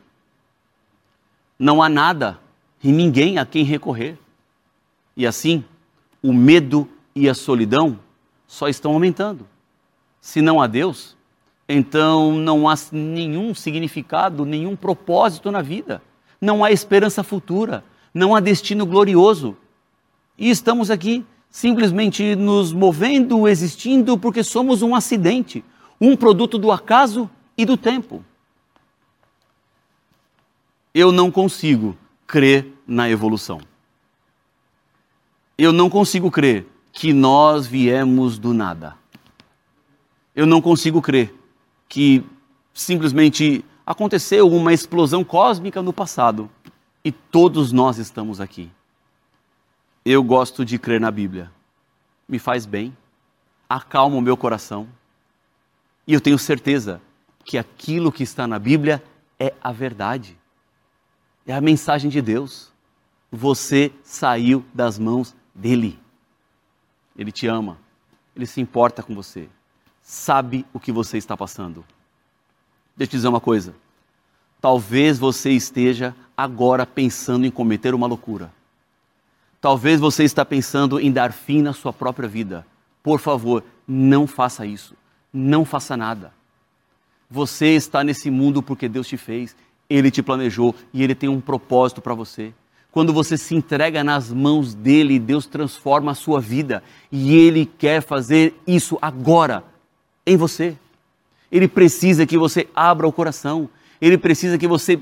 não 1.58 1.82
há 1.82 1.90
nada 1.90 2.40
e 2.84 2.92
ninguém 2.92 3.40
a 3.40 3.46
quem 3.46 3.64
recorrer. 3.64 4.18
E 5.16 5.26
assim, 5.26 5.64
o 6.22 6.34
medo 6.34 6.90
e 7.16 7.28
a 7.30 7.34
solidão 7.34 8.00
só 8.46 8.68
estão 8.68 8.94
aumentando. 8.94 9.48
Se 10.22 10.42
não 10.42 10.62
há 10.62 10.68
Deus, 10.68 11.17
então 11.68 12.34
não 12.34 12.70
há 12.70 12.76
nenhum 12.92 13.54
significado, 13.54 14.46
nenhum 14.46 14.76
propósito 14.76 15.52
na 15.52 15.62
vida. 15.62 16.02
Não 16.40 16.64
há 16.64 16.72
esperança 16.72 17.24
futura, 17.24 17.84
não 18.14 18.36
há 18.36 18.40
destino 18.40 18.86
glorioso. 18.86 19.58
E 20.38 20.50
estamos 20.50 20.90
aqui 20.90 21.26
simplesmente 21.50 22.36
nos 22.36 22.72
movendo, 22.72 23.48
existindo, 23.48 24.18
porque 24.18 24.44
somos 24.44 24.82
um 24.82 24.96
acidente, 24.96 25.64
um 26.00 26.16
produto 26.16 26.58
do 26.58 26.72
acaso 26.72 27.30
e 27.58 27.66
do 27.66 27.76
tempo. 27.76 28.24
Eu 30.94 31.12
não 31.12 31.30
consigo 31.30 31.98
crer 32.26 32.74
na 32.88 33.10
evolução. 33.10 33.60
Eu 35.58 35.74
não 35.74 35.90
consigo 35.90 36.30
crer 36.32 36.68
que 36.92 37.12
nós 37.12 37.68
viemos 37.68 38.38
do 38.38 38.54
nada. 38.54 38.96
Eu 40.36 40.46
não 40.46 40.62
consigo 40.62 41.02
crer 41.02 41.34
que 41.88 42.24
simplesmente 42.74 43.64
aconteceu 43.86 44.48
uma 44.50 44.74
explosão 44.74 45.24
cósmica 45.24 45.82
no 45.82 45.94
passado 45.94 46.50
e 47.04 47.12
todos 47.12 47.72
nós 47.72 47.98
estamos 47.98 48.42
aqui. 48.42 48.70
Eu 50.04 50.24
gosto 50.24 50.66
de 50.66 50.78
crer 50.78 51.00
na 51.00 51.10
Bíblia. 51.10 51.52
Me 52.28 52.40
faz 52.40 52.66
bem, 52.66 52.96
acalma 53.70 54.18
o 54.18 54.22
meu 54.22 54.36
coração. 54.36 54.88
E 56.06 56.14
eu 56.14 56.22
tenho 56.22 56.38
certeza 56.38 57.02
que 57.44 57.58
aquilo 57.58 58.12
que 58.12 58.24
está 58.24 58.46
na 58.46 58.60
Bíblia 58.60 59.02
é 59.40 59.54
a 59.62 59.72
verdade. 59.72 60.38
É 61.46 61.54
a 61.54 61.62
mensagem 61.62 62.10
de 62.10 62.22
Deus. 62.22 62.72
Você 63.32 63.92
saiu 64.04 64.66
das 64.74 65.00
mãos 65.00 65.36
dele. 65.56 66.00
Ele 67.18 67.32
te 67.32 67.48
ama. 67.48 67.78
Ele 68.36 68.46
se 68.46 68.60
importa 68.60 69.02
com 69.02 69.16
você. 69.16 69.50
Sabe 70.10 70.66
o 70.72 70.80
que 70.80 70.90
você 70.90 71.18
está 71.18 71.36
passando. 71.36 71.84
Deixa 72.96 73.10
eu 73.10 73.12
te 73.12 73.18
dizer 73.18 73.28
uma 73.28 73.42
coisa. 73.42 73.76
Talvez 74.62 75.20
você 75.20 75.52
esteja 75.52 76.16
agora 76.36 76.86
pensando 76.86 77.46
em 77.46 77.52
cometer 77.52 77.94
uma 77.94 78.08
loucura. 78.08 78.50
Talvez 79.60 80.00
você 80.00 80.24
está 80.24 80.46
pensando 80.46 80.98
em 80.98 81.12
dar 81.12 81.34
fim 81.34 81.62
na 81.62 81.74
sua 81.74 81.92
própria 81.92 82.30
vida. 82.30 82.66
Por 83.04 83.20
favor, 83.20 83.66
não 83.86 84.26
faça 84.26 84.66
isso. 84.66 84.96
Não 85.34 85.66
faça 85.66 85.98
nada. 85.98 86.32
Você 87.30 87.76
está 87.76 88.02
nesse 88.02 88.32
mundo 88.32 88.64
porque 88.64 88.88
Deus 88.88 89.10
te 89.10 89.18
fez, 89.18 89.58
Ele 89.90 90.10
te 90.10 90.24
planejou 90.24 90.74
e 90.94 91.04
Ele 91.04 91.16
tem 91.16 91.28
um 91.28 91.42
propósito 91.42 92.02
para 92.02 92.14
você. 92.14 92.54
Quando 92.94 93.12
você 93.12 93.38
se 93.38 93.54
entrega 93.54 94.06
nas 94.06 94.32
mãos 94.32 94.74
dele, 94.74 95.20
Deus 95.20 95.46
transforma 95.46 96.14
a 96.14 96.16
sua 96.16 96.40
vida 96.40 96.82
e 97.12 97.36
Ele 97.36 97.66
quer 97.66 98.02
fazer 98.02 98.56
isso 98.66 98.98
agora 99.02 99.66
em 100.28 100.38
você. 100.38 100.78
Ele 101.52 101.68
precisa 101.68 102.26
que 102.26 102.38
você 102.38 102.68
abra 102.76 103.08
o 103.08 103.12
coração, 103.12 103.70
Ele 104.00 104.18
precisa 104.18 104.58
que 104.58 104.68
você 104.68 105.00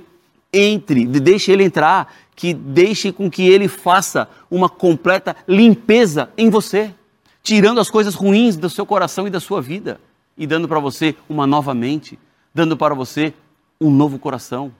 entre, 0.53 1.05
deixe 1.05 1.51
Ele 1.51 1.63
entrar, 1.63 2.13
que 2.35 2.53
deixe 2.53 3.11
com 3.11 3.29
que 3.29 3.47
Ele 3.47 3.67
faça 3.67 4.29
uma 4.49 4.69
completa 4.69 5.35
limpeza 5.47 6.29
em 6.37 6.49
você, 6.49 6.93
tirando 7.41 7.79
as 7.79 7.89
coisas 7.89 8.13
ruins 8.13 8.55
do 8.55 8.69
seu 8.69 8.85
coração 8.85 9.27
e 9.27 9.31
da 9.31 9.39
sua 9.39 9.61
vida 9.61 9.99
e 10.37 10.45
dando 10.45 10.67
para 10.67 10.79
você 10.79 11.15
uma 11.27 11.47
nova 11.47 11.73
mente, 11.73 12.19
dando 12.53 12.77
para 12.77 12.93
você 12.93 13.33
um 13.81 13.89
novo 13.89 14.19
coração. 14.19 14.71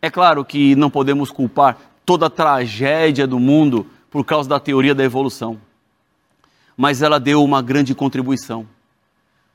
É 0.00 0.10
claro 0.10 0.44
que 0.44 0.74
não 0.74 0.90
podemos 0.90 1.30
culpar 1.30 1.76
toda 2.04 2.26
a 2.26 2.30
tragédia 2.30 3.26
do 3.26 3.38
mundo 3.38 3.86
por 4.10 4.24
causa 4.24 4.48
da 4.48 4.58
teoria 4.58 4.94
da 4.94 5.04
evolução, 5.04 5.60
mas 6.76 7.02
ela 7.02 7.20
deu 7.20 7.42
uma 7.42 7.62
grande 7.62 7.94
contribuição, 7.94 8.66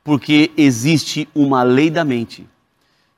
porque 0.07 0.53
existe 0.55 1.27
uma 1.35 1.63
lei 1.63 1.89
da 1.89 2.05
mente 2.05 2.47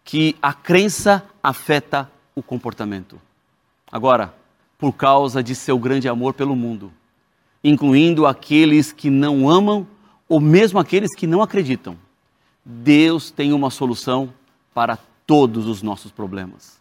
que 0.04 0.36
a 0.42 0.52
crença 0.52 1.24
afeta 1.44 2.12
o 2.34 2.42
comportamento. 2.42 3.22
Agora, 3.92 4.34
por 4.76 4.94
causa 4.94 5.44
de 5.44 5.54
seu 5.54 5.78
grande 5.78 6.10
amor 6.10 6.34
pelo 6.34 6.56
mundo, 6.56 6.92
incluindo 7.64 8.26
aqueles 8.26 8.92
que 8.92 9.08
não 9.12 9.48
amam 9.48 9.86
ou 10.28 10.40
mesmo 10.40 10.80
aqueles 10.80 11.14
que 11.16 11.28
não 11.28 11.44
acreditam, 11.44 11.96
Deus 12.66 13.30
tem 13.30 13.54
uma 13.54 13.70
solução 13.70 14.34
para 14.74 14.98
todos 15.28 15.68
os 15.68 15.84
nossos 15.84 16.12
problemas. 16.12 16.80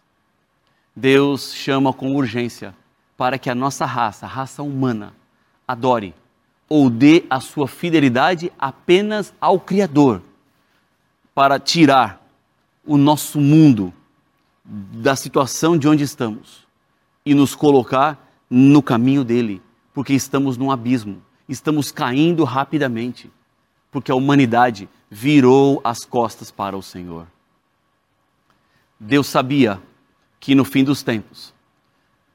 Deus 0.95 1.53
chama 1.53 1.93
com 1.93 2.15
urgência 2.15 2.73
para 3.15 3.37
que 3.37 3.47
a 3.47 3.53
nossa 3.53 3.85
raça, 3.85 4.25
a 4.25 4.29
raça 4.29 4.63
humana, 4.63 5.13
adore 5.67 6.15
ou 6.69 6.89
dê 6.89 7.25
a 7.29 7.39
sua 7.39 7.67
fidelidade 7.67 8.53
apenas 8.59 9.33
ao 9.41 9.59
Criador, 9.59 10.21
para 11.33 11.59
tirar 11.59 12.23
o 12.85 12.97
nosso 12.97 13.39
mundo 13.39 13.91
da 14.63 15.15
situação 15.15 15.77
de 15.77 15.87
onde 15.87 16.03
estamos 16.03 16.67
e 17.25 17.33
nos 17.33 17.55
colocar 17.55 18.31
no 18.49 18.83
caminho 18.83 19.23
dele, 19.23 19.61
porque 19.93 20.13
estamos 20.13 20.57
num 20.57 20.71
abismo, 20.71 21.21
estamos 21.47 21.91
caindo 21.91 22.43
rapidamente, 22.43 23.31
porque 23.91 24.11
a 24.11 24.15
humanidade 24.15 24.87
virou 25.09 25.81
as 25.83 26.05
costas 26.05 26.51
para 26.51 26.77
o 26.77 26.83
Senhor. 26.83 27.25
Deus 28.99 29.27
sabia 29.27 29.81
que 30.39 30.53
no 30.53 30.63
fim 30.63 30.83
dos 30.83 31.01
tempos 31.01 31.53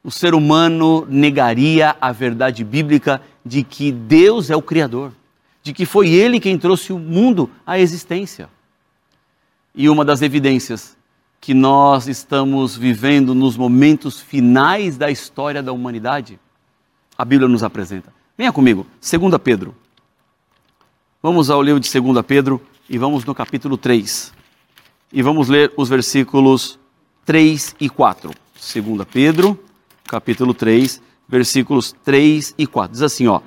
o 0.02 0.10
ser 0.10 0.34
humano 0.34 1.06
negaria 1.08 1.96
a 1.98 2.12
verdade 2.12 2.62
bíblica 2.62 3.22
de 3.44 3.62
que 3.62 3.92
Deus 3.92 4.50
é 4.50 4.56
o 4.56 4.62
Criador, 4.62 5.12
de 5.62 5.72
que 5.72 5.84
foi 5.84 6.08
Ele 6.08 6.40
quem 6.40 6.58
trouxe 6.58 6.92
o 6.92 6.98
mundo 6.98 7.50
à 7.66 7.78
existência. 7.78 8.48
E 9.74 9.88
uma 9.88 10.04
das 10.04 10.22
evidências 10.22 10.96
que 11.40 11.52
nós 11.52 12.06
estamos 12.08 12.76
vivendo 12.76 13.34
nos 13.34 13.56
momentos 13.56 14.20
finais 14.20 14.96
da 14.96 15.10
história 15.10 15.62
da 15.62 15.72
humanidade, 15.72 16.38
a 17.18 17.24
Bíblia 17.24 17.48
nos 17.48 17.62
apresenta. 17.62 18.12
Venha 18.36 18.52
comigo, 18.52 18.86
2 19.00 19.34
Pedro. 19.42 19.74
Vamos 21.22 21.50
ao 21.50 21.62
livro 21.62 21.80
de 21.80 22.00
2 22.00 22.24
Pedro, 22.24 22.60
e 22.88 22.98
vamos 22.98 23.24
no 23.24 23.34
capítulo 23.34 23.76
3. 23.76 24.32
E 25.12 25.22
vamos 25.22 25.48
ler 25.48 25.72
os 25.76 25.88
versículos 25.88 26.78
3 27.24 27.76
e 27.80 27.88
4. 27.88 28.30
2 28.54 29.08
Pedro, 29.10 29.58
capítulo 30.04 30.52
3, 30.52 31.00
versículos 31.28 31.94
3 32.04 32.54
e 32.56 32.66
4. 32.66 32.92
Diz 32.92 33.02
assim, 33.02 33.26
ó: 33.26 33.40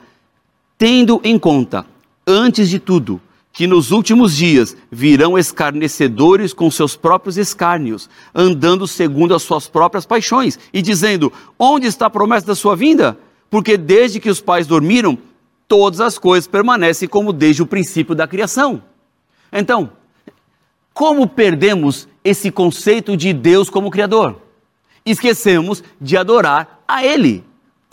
Tendo 0.77 1.19
em 1.23 1.39
conta, 1.39 1.85
antes 2.25 2.69
de 2.69 2.79
tudo, 2.79 3.21
que 3.57 3.65
nos 3.65 3.89
últimos 3.89 4.35
dias 4.35 4.77
virão 4.91 5.35
escarnecedores 5.35 6.53
com 6.53 6.69
seus 6.69 6.95
próprios 6.95 7.37
escárnios, 7.37 8.07
andando 8.35 8.87
segundo 8.87 9.33
as 9.33 9.41
suas 9.41 9.67
próprias 9.67 10.05
paixões, 10.05 10.59
e 10.71 10.79
dizendo: 10.79 11.33
Onde 11.57 11.87
está 11.87 12.05
a 12.05 12.09
promessa 12.11 12.45
da 12.45 12.55
sua 12.55 12.75
vinda? 12.75 13.17
Porque 13.49 13.75
desde 13.75 14.19
que 14.19 14.29
os 14.29 14.39
pais 14.39 14.67
dormiram, 14.67 15.17
todas 15.67 15.99
as 15.99 16.19
coisas 16.19 16.47
permanecem 16.47 17.07
como 17.09 17.33
desde 17.33 17.63
o 17.63 17.65
princípio 17.65 18.13
da 18.13 18.27
criação. 18.27 18.83
Então, 19.51 19.89
como 20.93 21.27
perdemos 21.27 22.07
esse 22.23 22.51
conceito 22.51 23.17
de 23.17 23.33
Deus 23.33 23.69
como 23.69 23.89
Criador? 23.89 24.39
Esquecemos 25.05 25.83
de 25.99 26.15
adorar 26.15 26.83
a 26.87 27.03
Ele 27.03 27.43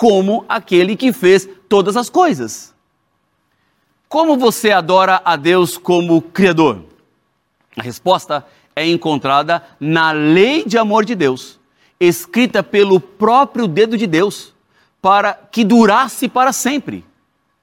como 0.05 0.45
aquele 0.47 0.97
que 0.97 1.15
fez 1.15 1.49
todas 1.67 1.97
as 1.97 2.11
coisas. 2.11 2.75
Como 4.07 4.37
você 4.37 4.71
adora 4.71 5.23
a 5.25 5.35
Deus 5.35 5.79
como 5.79 6.21
Criador? 6.21 6.85
A 7.75 7.81
resposta 7.81 8.47
é 8.77 8.87
encontrada 8.87 9.65
na 9.81 10.13
lei 10.13 10.63
de 10.67 10.77
amor 10.77 11.07
de 11.07 11.15
Deus, 11.15 11.59
escrita 11.99 12.63
pelo 12.63 13.01
próprio 13.01 13.67
dedo 13.67 13.97
de 13.97 14.07
Deus, 14.07 14.53
para 15.01 15.33
que 15.33 15.65
durasse 15.65 16.29
para 16.29 16.53
sempre. 16.53 17.03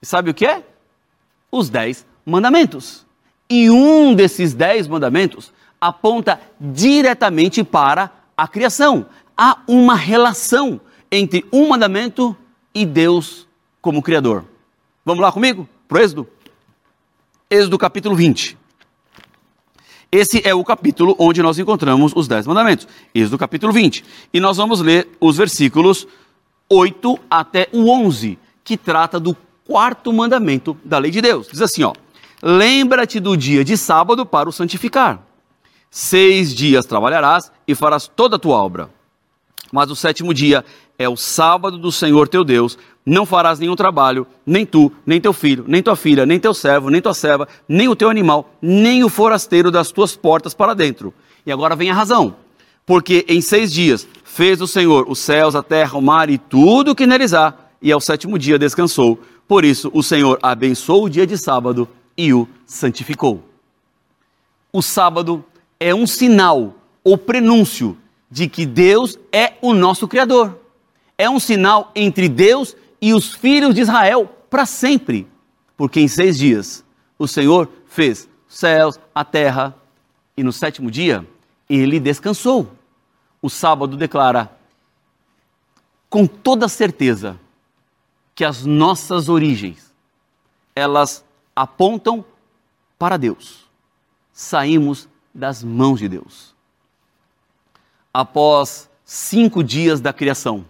E 0.02 0.06
sabe 0.08 0.32
o 0.32 0.34
que 0.34 0.48
é? 0.48 0.64
Os 1.52 1.70
dez 1.70 2.08
mandamentos. 2.26 3.06
E 3.48 3.70
um 3.70 4.16
desses 4.16 4.56
dez 4.56 4.88
mandamentos 4.88 5.54
aponta 5.80 6.42
diretamente 6.60 7.64
para 7.64 8.10
a 8.36 8.48
criação. 8.48 9.06
Há 9.38 9.60
uma 9.68 9.94
relação 9.94 10.82
entre 11.12 11.46
um 11.52 11.68
mandamento 11.68 12.36
e 12.74 12.86
Deus 12.86 13.48
como 13.82 14.02
Criador. 14.02 14.46
Vamos 15.04 15.22
lá 15.22 15.32
comigo? 15.32 15.68
Pro 15.88 16.00
Êxodo? 16.00 16.28
Êxodo 17.50 17.78
capítulo 17.78 18.16
20. 18.16 18.58
Esse 20.12 20.42
é 20.46 20.54
o 20.54 20.64
capítulo 20.64 21.16
onde 21.20 21.42
nós 21.42 21.58
encontramos 21.58 22.14
os 22.16 22.28
Dez 22.28 22.46
Mandamentos. 22.48 22.88
Êxodo 23.14 23.38
capítulo 23.38 23.74
20. 23.74 24.04
E 24.34 24.40
nós 24.40 24.58
vamos 24.58 24.82
ler 24.82 25.10
os 25.20 25.38
versículos 25.38 26.08
8 26.70 27.20
até 27.30 27.68
o 27.74 27.90
11, 27.90 28.38
que 28.64 28.78
trata 28.78 29.20
do 29.20 29.36
quarto 29.66 30.12
mandamento 30.14 30.78
da 30.84 30.98
lei 30.98 31.12
de 31.12 31.22
Deus. 31.22 31.48
Diz 31.50 31.62
assim, 31.62 31.84
ó: 31.84 31.94
Lembra-te 32.42 33.20
do 33.20 33.36
dia 33.36 33.64
de 33.64 33.78
sábado 33.78 34.26
para 34.26 34.50
o 34.50 34.52
santificar. 34.52 35.22
Seis 35.90 36.54
dias 36.54 36.86
trabalharás 36.86 37.52
e 37.68 37.76
farás 37.76 38.08
toda 38.08 38.38
a 38.38 38.40
tua 38.40 38.58
obra. 38.58 38.90
Mas 39.72 39.90
o 39.90 39.96
sétimo 39.96 40.34
dia 40.34 40.66
é 40.98 41.08
o 41.08 41.16
sábado 41.16 41.78
do 41.78 41.92
Senhor 41.92 42.28
teu 42.28 42.44
Deus 42.44 42.78
não 43.06 43.26
farás 43.26 43.58
nenhum 43.58 43.76
trabalho, 43.76 44.28
nem 44.46 44.66
tu, 44.66 44.92
nem 45.06 45.20
teu 45.20 45.34
filho, 45.34 45.66
nem 45.68 45.82
tua 45.82 45.96
filha, 45.96 46.26
nem 46.26 46.40
teu 46.40 46.54
servo, 46.54 46.90
nem 46.90 47.02
tua 47.02 47.14
serva, 47.14 47.48
nem 47.68 47.88
o 47.88 47.96
teu 47.96 48.10
animal, 48.10 48.54
nem 48.62 49.04
o 49.04 49.10
forasteiro 49.10 49.72
das 49.72 49.92
tuas 49.92 50.16
portas 50.16 50.54
para 50.54 50.76
dentro. 50.76 51.14
E 51.46 51.52
agora 51.52 51.76
vem 51.76 51.90
a 51.90 51.96
razão. 51.96 52.36
Porque 52.86 53.26
em 53.28 53.42
seis 53.42 53.74
dias 53.74 54.08
fez 54.24 54.62
o 54.62 54.68
Senhor 54.68 55.06
os 55.10 55.20
céus, 55.20 55.56
a 55.56 55.64
terra, 55.64 55.98
o 55.98 56.02
mar 56.02 56.30
e 56.30 56.38
tudo 56.38 56.92
o 56.92 56.96
que 56.96 57.08
neles 57.08 57.34
há, 57.34 57.54
e 57.82 57.92
ao 57.92 58.00
sétimo 58.00 58.38
dia 58.38 58.60
descansou. 58.60 59.20
Por 59.48 59.66
isso 59.66 59.90
o 59.94 60.04
Senhor 60.04 60.38
abençoou 60.42 61.06
o 61.06 61.10
dia 61.10 61.26
de 61.26 61.38
sábado 61.38 61.88
e 62.16 62.34
o 62.34 62.48
santificou. 62.66 63.44
O 64.72 64.82
sábado 64.82 65.44
é 65.80 65.94
um 65.94 66.06
sinal 66.06 66.76
ou 67.04 67.18
prenúncio 67.18 67.98
de 68.32 68.48
que 68.48 68.66
Deus 68.66 69.20
é 69.32 69.56
o 69.62 69.74
nosso 69.74 70.08
Criador. 70.08 70.58
É 71.18 71.30
um 71.30 71.40
sinal 71.40 71.92
entre 71.94 72.30
Deus 72.30 72.76
e 73.02 73.14
os 73.14 73.34
filhos 73.34 73.76
de 73.76 73.82
Israel 73.82 74.26
para 74.50 74.66
sempre. 74.66 75.28
Porque 75.76 76.00
em 76.00 76.08
seis 76.08 76.38
dias 76.38 76.86
o 77.20 77.28
Senhor 77.28 77.70
fez 77.86 78.30
os 78.48 78.58
céus, 78.58 79.00
a 79.14 79.26
terra, 79.26 79.76
e 80.38 80.44
no 80.44 80.54
sétimo 80.54 80.90
dia 80.90 81.28
ele 81.70 82.00
descansou. 82.00 82.72
O 83.42 83.50
sábado 83.50 83.98
declara 83.98 84.50
com 86.10 86.26
toda 86.26 86.68
certeza 86.70 87.40
que 88.34 88.46
as 88.46 88.66
nossas 88.66 89.30
origens 89.30 89.94
elas 90.76 91.24
apontam 91.56 92.24
para 92.98 93.18
Deus. 93.18 93.70
Saímos 94.32 95.10
das 95.34 95.64
mãos 95.64 96.00
de 96.00 96.08
Deus. 96.08 96.51
Após 98.14 98.90
cinco 99.06 99.64
dias 99.64 100.02
da 100.02 100.12
criação, 100.12 100.66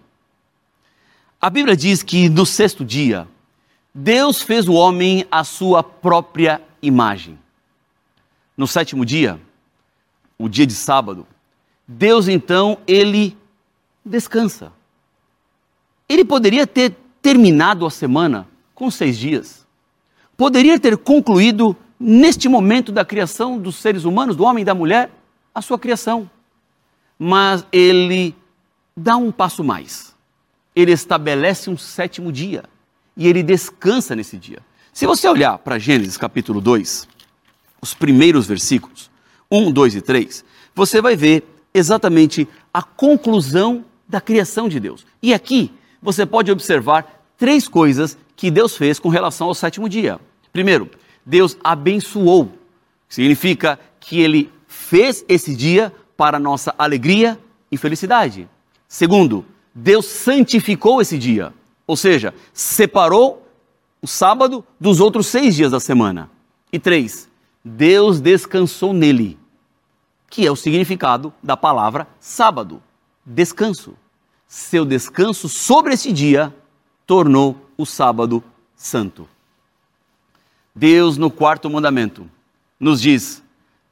a 1.39 1.49
Bíblia 1.49 1.75
diz 1.75 2.03
que 2.03 2.29
no 2.29 2.45
sexto 2.45 2.85
dia, 2.85 3.27
Deus 3.93 4.41
fez 4.41 4.67
o 4.67 4.73
homem 4.73 5.25
à 5.31 5.43
sua 5.43 5.81
própria 5.81 6.61
imagem. 6.81 7.37
No 8.55 8.67
sétimo 8.67 9.03
dia, 9.03 9.41
o 10.37 10.47
dia 10.47 10.67
de 10.67 10.73
sábado, 10.73 11.25
Deus 11.87 12.27
então, 12.27 12.77
ele 12.87 13.35
descansa. 14.05 14.71
Ele 16.07 16.23
poderia 16.23 16.67
ter 16.67 16.95
terminado 17.21 17.85
a 17.85 17.89
semana 17.89 18.47
com 18.75 18.91
seis 18.91 19.17
dias. 19.17 19.65
Poderia 20.37 20.79
ter 20.79 20.97
concluído, 20.97 21.75
neste 21.99 22.47
momento 22.47 22.91
da 22.91 23.03
criação 23.03 23.57
dos 23.57 23.75
seres 23.75 24.05
humanos, 24.05 24.35
do 24.35 24.43
homem 24.43 24.61
e 24.61 24.65
da 24.65 24.73
mulher, 24.73 25.11
a 25.53 25.61
sua 25.61 25.77
criação. 25.77 26.29
Mas 27.23 27.63
ele 27.71 28.35
dá 28.97 29.15
um 29.15 29.31
passo 29.31 29.63
mais 29.63 30.11
ele 30.75 30.91
estabelece 30.91 31.69
um 31.69 31.77
sétimo 31.77 32.31
dia 32.31 32.63
e 33.15 33.27
ele 33.27 33.43
descansa 33.43 34.15
nesse 34.15 34.37
dia. 34.37 34.59
Se 34.93 35.05
você 35.05 35.27
olhar 35.27 35.57
para 35.57 35.79
Gênesis 35.79 36.17
capítulo 36.17 36.61
2, 36.61 37.07
os 37.81 37.93
primeiros 37.93 38.47
versículos, 38.47 39.09
1, 39.49 39.71
2 39.71 39.95
e 39.95 40.01
3, 40.01 40.45
você 40.73 41.01
vai 41.01 41.15
ver 41.15 41.43
exatamente 41.73 42.47
a 42.73 42.81
conclusão 42.81 43.85
da 44.07 44.21
criação 44.21 44.67
de 44.67 44.79
Deus. 44.79 45.05
E 45.21 45.33
aqui 45.33 45.71
você 46.01 46.25
pode 46.25 46.51
observar 46.51 47.25
três 47.37 47.67
coisas 47.67 48.17
que 48.35 48.51
Deus 48.51 48.75
fez 48.75 48.99
com 48.99 49.09
relação 49.09 49.47
ao 49.47 49.53
sétimo 49.53 49.87
dia. 49.87 50.19
Primeiro, 50.51 50.89
Deus 51.25 51.57
abençoou, 51.63 52.51
significa 53.07 53.79
que 53.99 54.19
ele 54.19 54.51
fez 54.67 55.23
esse 55.27 55.55
dia 55.55 55.93
para 56.21 56.37
nossa 56.37 56.75
alegria 56.77 57.39
e 57.71 57.77
felicidade. 57.77 58.47
Segundo, 58.87 59.43
Deus 59.73 60.05
santificou 60.05 61.01
esse 61.01 61.17
dia, 61.17 61.51
ou 61.87 61.97
seja, 61.97 62.31
separou 62.53 63.51
o 63.99 64.05
sábado 64.05 64.63
dos 64.79 64.99
outros 64.99 65.25
seis 65.25 65.55
dias 65.55 65.71
da 65.71 65.79
semana. 65.79 66.29
E 66.71 66.77
três, 66.77 67.27
Deus 67.65 68.21
descansou 68.21 68.93
nele, 68.93 69.35
que 70.29 70.45
é 70.45 70.51
o 70.51 70.55
significado 70.55 71.33
da 71.41 71.57
palavra 71.57 72.07
sábado, 72.19 72.83
descanso. 73.25 73.95
Seu 74.47 74.85
descanso 74.85 75.49
sobre 75.49 75.95
esse 75.95 76.13
dia 76.13 76.55
tornou 77.07 77.67
o 77.75 77.83
sábado 77.83 78.43
santo. 78.75 79.27
Deus, 80.75 81.17
no 81.17 81.31
quarto 81.31 81.67
mandamento, 81.67 82.29
nos 82.79 83.01
diz: 83.01 83.40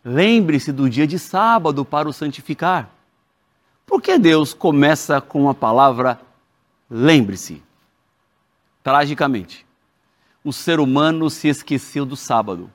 lembre-se 0.09 0.71
do 0.71 0.89
dia 0.89 1.05
de 1.05 1.19
sábado 1.19 1.85
para 1.85 2.09
o 2.09 2.13
santificar. 2.13 2.89
Por 3.85 4.01
que 4.01 4.17
Deus 4.17 4.55
começa 4.55 5.21
com 5.21 5.47
a 5.47 5.53
palavra 5.53 6.19
lembre-se? 6.89 7.61
Tragicamente, 8.81 9.65
o 10.43 10.51
ser 10.51 10.79
humano 10.79 11.29
se 11.29 11.47
esqueceu 11.47 12.05
do 12.05 12.15
sábado. 12.15 12.71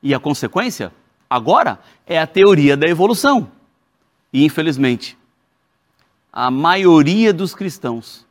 E 0.00 0.14
a 0.14 0.20
consequência, 0.20 0.92
agora, 1.28 1.80
é 2.06 2.20
a 2.20 2.26
teoria 2.26 2.76
da 2.76 2.86
evolução. 2.86 3.50
E, 4.32 4.44
infelizmente, 4.44 5.18
a 6.32 6.52
maioria 6.52 7.32
dos 7.32 7.52
cristãos 7.52 8.24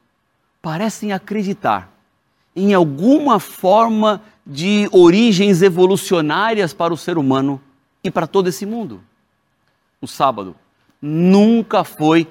parecem 0.62 1.12
acreditar 1.12 1.91
em 2.56 2.74
alguma 2.74 3.38
forma 3.38 4.22
de 4.48 4.88
origens 4.94 5.62
evolucionárias 5.62 6.74
para 6.74 6.94
o 6.94 6.98
ser 6.98 7.18
humano 7.18 7.60
e 8.06 8.12
para 8.12 8.28
todo 8.28 8.48
esse 8.48 8.68
mundo. 8.68 9.02
O 10.00 10.08
sábado 10.08 10.56
nunca 11.02 11.84
foi 11.84 12.28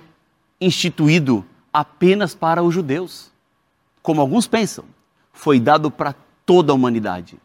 instituído 0.61 1.45
apenas 1.73 2.33
para 2.33 2.63
os 2.63 2.73
judeus, 2.73 3.33
como 4.01 4.21
alguns 4.21 4.47
pensam. 4.47 4.85
Foi 5.33 5.59
dado 5.59 5.91
para 5.91 6.15
toda 6.47 6.71
a 6.73 6.75
humanidade, 6.75 7.37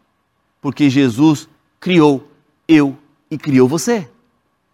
porque 0.60 0.88
Jesus 0.88 1.48
criou 1.80 2.30
eu 2.68 2.96
e 3.28 3.36
criou 3.36 3.66
você. 3.66 4.08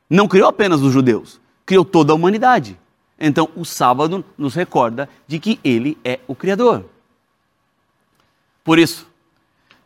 Não 0.09 0.29
criou 0.29 0.49
apenas 0.49 0.83
os 0.83 0.93
judeus, 0.93 1.41
criou 1.65 1.85
toda 1.85 2.13
a 2.13 2.17
humanidade. 2.17 2.79
Então, 3.19 3.49
o 3.57 3.65
sábado 3.65 4.23
nos 4.37 4.55
recorda 4.55 5.09
de 5.27 5.39
que 5.39 5.59
ele 5.65 5.97
é 6.05 6.21
o 6.29 6.35
Criador. 6.35 6.85
Por 8.63 8.79
isso, 8.79 9.09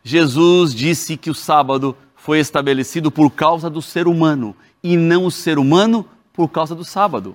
Jesus 0.02 0.74
disse 0.74 1.16
que 1.16 1.30
o 1.30 1.34
sábado 1.34 1.96
foi 2.20 2.38
estabelecido 2.38 3.10
por 3.10 3.30
causa 3.30 3.70
do 3.70 3.80
ser 3.80 4.06
humano 4.06 4.54
e 4.82 4.94
não 4.94 5.24
o 5.24 5.30
ser 5.30 5.58
humano 5.58 6.06
por 6.34 6.48
causa 6.48 6.74
do 6.74 6.84
sábado. 6.84 7.34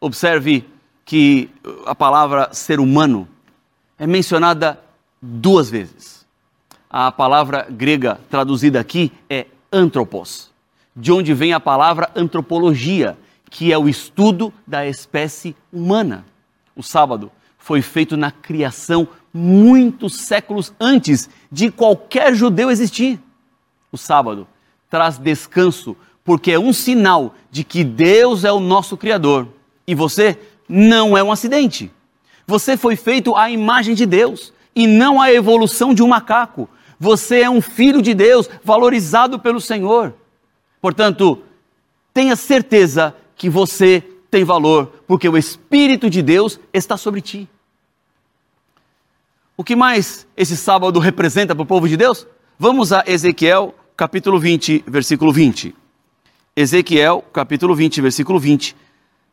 Observe 0.00 0.64
que 1.04 1.50
a 1.84 1.94
palavra 1.94 2.48
ser 2.52 2.80
humano 2.80 3.28
é 3.98 4.06
mencionada 4.06 4.80
duas 5.20 5.68
vezes. 5.68 6.26
A 6.88 7.12
palavra 7.12 7.66
grega 7.70 8.18
traduzida 8.30 8.80
aqui 8.80 9.12
é 9.28 9.46
antropos, 9.70 10.50
de 10.96 11.12
onde 11.12 11.34
vem 11.34 11.52
a 11.52 11.60
palavra 11.60 12.10
antropologia, 12.16 13.18
que 13.50 13.70
é 13.70 13.76
o 13.76 13.86
estudo 13.86 14.50
da 14.66 14.86
espécie 14.86 15.54
humana. 15.70 16.24
O 16.74 16.82
sábado 16.82 17.30
foi 17.58 17.82
feito 17.82 18.16
na 18.16 18.30
criação 18.30 19.06
muitos 19.32 20.16
séculos 20.20 20.72
antes 20.80 21.28
de 21.52 21.70
qualquer 21.70 22.34
judeu 22.34 22.70
existir. 22.70 23.20
O 23.96 23.98
sábado 23.98 24.46
traz 24.90 25.16
descanso, 25.16 25.96
porque 26.22 26.52
é 26.52 26.58
um 26.58 26.70
sinal 26.70 27.34
de 27.50 27.64
que 27.64 27.82
Deus 27.82 28.44
é 28.44 28.52
o 28.52 28.60
nosso 28.60 28.94
Criador 28.94 29.48
e 29.86 29.94
você 29.94 30.38
não 30.68 31.16
é 31.16 31.22
um 31.22 31.32
acidente. 31.32 31.90
Você 32.46 32.76
foi 32.76 32.94
feito 32.94 33.34
à 33.34 33.50
imagem 33.50 33.94
de 33.94 34.04
Deus 34.04 34.52
e 34.74 34.86
não 34.86 35.18
à 35.18 35.32
evolução 35.32 35.94
de 35.94 36.02
um 36.02 36.08
macaco. 36.08 36.68
Você 37.00 37.40
é 37.40 37.48
um 37.48 37.62
filho 37.62 38.02
de 38.02 38.12
Deus, 38.12 38.50
valorizado 38.62 39.38
pelo 39.38 39.62
Senhor. 39.62 40.12
Portanto, 40.78 41.42
tenha 42.12 42.36
certeza 42.36 43.14
que 43.34 43.48
você 43.48 44.04
tem 44.30 44.44
valor, 44.44 44.92
porque 45.06 45.26
o 45.26 45.38
Espírito 45.38 46.10
de 46.10 46.20
Deus 46.20 46.60
está 46.70 46.98
sobre 46.98 47.22
ti. 47.22 47.48
O 49.56 49.64
que 49.64 49.74
mais 49.74 50.26
esse 50.36 50.54
sábado 50.54 51.00
representa 51.00 51.54
para 51.54 51.62
o 51.62 51.66
povo 51.66 51.88
de 51.88 51.96
Deus? 51.96 52.26
Vamos 52.58 52.92
a 52.92 53.02
Ezequiel, 53.06 53.74
capítulo 53.96 54.38
20, 54.38 54.84
versículo 54.86 55.32
20. 55.32 55.74
Ezequiel, 56.54 57.24
capítulo 57.32 57.74
20, 57.74 58.02
versículo 58.02 58.38
20. 58.38 58.76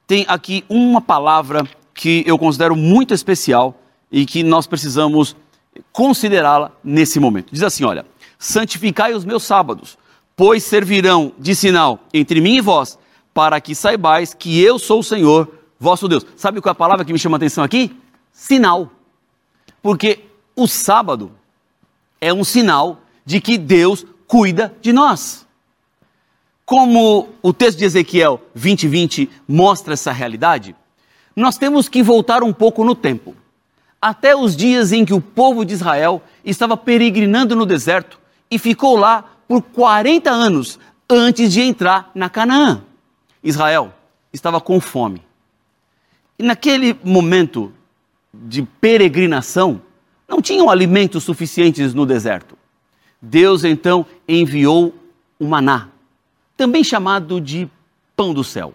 Tem 0.08 0.26
aqui 0.28 0.64
uma 0.70 1.02
palavra 1.02 1.68
que 1.94 2.24
eu 2.26 2.38
considero 2.38 2.76
muito 2.76 3.14
especial 3.14 3.78
e 4.10 4.26
que 4.26 4.42
nós 4.42 4.66
precisamos 4.66 5.36
considerá-la 5.92 6.72
nesse 6.84 7.20
momento. 7.20 7.52
Diz 7.52 7.64
assim: 7.64 7.84
olha, 7.84 8.06
santificai 8.40 9.14
os 9.14 9.26
meus 9.26 9.44
sábados, 9.44 9.98
pois 10.36 10.64
servirão 10.64 11.34
de 11.38 11.54
sinal 11.56 12.00
entre 12.14 12.40
mim 12.40 12.58
e 12.58 12.62
vós, 12.62 12.98
para 13.34 13.60
que 13.60 13.76
saibais 13.76 14.34
que 14.34 14.62
eu 14.62 14.80
sou 14.80 15.00
o 15.00 15.04
Senhor, 15.04 15.54
vosso 15.78 16.08
Deus. 16.08 16.26
Sabe 16.38 16.62
qual 16.62 16.72
é 16.72 16.74
a 16.74 16.76
palavra 16.76 17.04
que 17.04 17.12
me 17.12 17.20
chama 17.20 17.36
a 17.36 17.38
atenção 17.38 17.64
aqui? 17.64 17.96
Sinal. 18.32 18.92
Porque 19.82 20.22
o 20.56 20.68
sábado 20.68 21.32
é 22.22 22.34
um 22.34 22.46
sinal 22.46 23.02
de 23.26 23.42
que 23.42 23.58
Deus 23.58 24.06
cuida 24.28 24.74
de 24.82 24.92
nós. 24.94 25.46
Como 26.66 27.30
o 27.42 27.54
texto 27.54 27.80
de 27.80 27.86
Ezequiel 27.86 28.42
20:20 28.56 28.88
20 28.88 29.30
mostra 29.48 29.94
essa 29.94 30.12
realidade, 30.12 30.76
nós 31.36 31.58
temos 31.58 31.90
que 31.90 32.02
voltar 32.02 32.44
um 32.44 32.54
pouco 32.54 32.84
no 32.84 32.96
tempo, 32.96 33.36
até 34.02 34.36
os 34.36 34.56
dias 34.56 34.92
em 34.92 35.04
que 35.04 35.14
o 35.14 35.22
povo 35.22 35.66
de 35.66 35.74
Israel 35.74 36.22
estava 36.46 36.78
peregrinando 36.78 37.56
no 37.56 37.66
deserto 37.66 38.20
e 38.50 38.60
ficou 38.60 38.96
lá 38.96 39.24
por 39.48 39.62
40 39.62 40.30
anos 40.30 40.80
antes 41.10 41.52
de 41.52 41.62
entrar 41.62 42.12
na 42.14 42.30
Canaã. 42.30 42.84
Israel 43.44 43.94
estava 44.32 44.62
com 44.62 44.80
fome. 44.80 45.22
E 46.40 46.44
naquele 46.44 46.98
momento 47.04 47.74
de 48.34 48.64
peregrinação, 48.64 49.82
não 50.28 50.42
tinham 50.42 50.70
alimentos 50.70 51.24
suficientes 51.24 51.94
no 51.94 52.06
deserto. 52.06 52.58
Deus 53.26 53.64
então 53.64 54.06
enviou 54.28 54.94
o 55.40 55.48
maná, 55.48 55.88
também 56.58 56.84
chamado 56.84 57.40
de 57.40 57.70
pão 58.18 58.34
do 58.34 58.44
céu. 58.44 58.74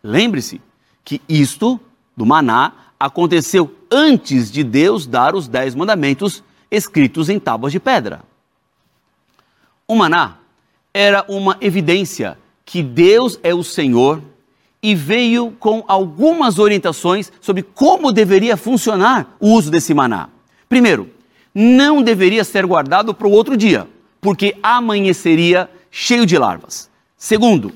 Lembre-se 0.00 0.60
que 1.04 1.20
isto, 1.28 1.80
do 2.16 2.24
maná, 2.24 2.72
aconteceu 2.98 3.74
antes 3.90 4.52
de 4.52 4.62
Deus 4.62 5.04
dar 5.04 5.34
os 5.34 5.48
dez 5.48 5.74
mandamentos 5.74 6.44
escritos 6.70 7.28
em 7.28 7.40
tábuas 7.40 7.72
de 7.72 7.80
pedra. 7.80 8.22
O 9.88 9.96
maná 9.96 10.36
era 10.94 11.24
uma 11.28 11.56
evidência 11.60 12.38
que 12.64 12.84
Deus 12.84 13.40
é 13.42 13.52
o 13.52 13.64
Senhor 13.64 14.22
e 14.80 14.94
veio 14.94 15.50
com 15.58 15.84
algumas 15.88 16.60
orientações 16.60 17.32
sobre 17.40 17.64
como 17.64 18.12
deveria 18.12 18.56
funcionar 18.56 19.36
o 19.40 19.50
uso 19.54 19.72
desse 19.72 19.92
maná. 19.92 20.28
Primeiro, 20.68 21.10
não 21.54 22.02
deveria 22.02 22.44
ser 22.44 22.66
guardado 22.66 23.12
para 23.12 23.26
o 23.26 23.30
outro 23.30 23.56
dia, 23.56 23.88
porque 24.20 24.56
amanheceria 24.62 25.68
cheio 25.90 26.24
de 26.24 26.38
larvas. 26.38 26.90
Segundo, 27.16 27.72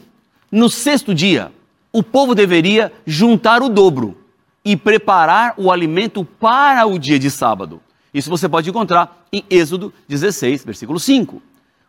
no 0.51 0.69
sexto 0.69 1.15
dia, 1.15 1.53
o 1.93 2.03
povo 2.03 2.35
deveria 2.35 2.93
juntar 3.07 3.63
o 3.63 3.69
dobro 3.69 4.17
e 4.65 4.77
preparar 4.77 5.55
o 5.57 5.71
alimento 5.71 6.25
para 6.25 6.87
o 6.87 6.99
dia 6.99 7.19
de 7.19 7.31
sábado. 7.31 7.81
Isso 8.13 8.31
você 8.31 8.49
pode 8.49 8.69
encontrar 8.71 9.27
em 9.33 9.45
Êxodo 9.51 9.93
16, 10.09 10.65
versículo 10.65 10.99
5. 10.99 11.43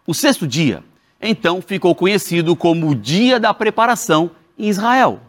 O 0.06 0.14
sexto 0.14 0.46
dia 0.46 0.84
então 1.22 1.62
ficou 1.62 1.96
conhecido 1.96 2.56
como 2.56 2.90
o 2.90 2.96
dia 2.96 3.40
da 3.40 3.54
preparação 3.54 4.32
em 4.58 4.68
Israel. 4.68 5.20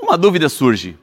Uma 0.00 0.16
dúvida 0.16 0.48
surge: 0.48 0.98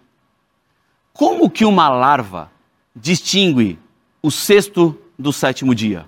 como 1.14 1.50
que 1.50 1.66
uma 1.66 1.90
larva 1.90 2.52
distingue 3.00 3.80
o 4.22 4.30
sexto 4.30 5.00
do 5.18 5.32
sétimo 5.32 5.74
dia? 5.74 6.06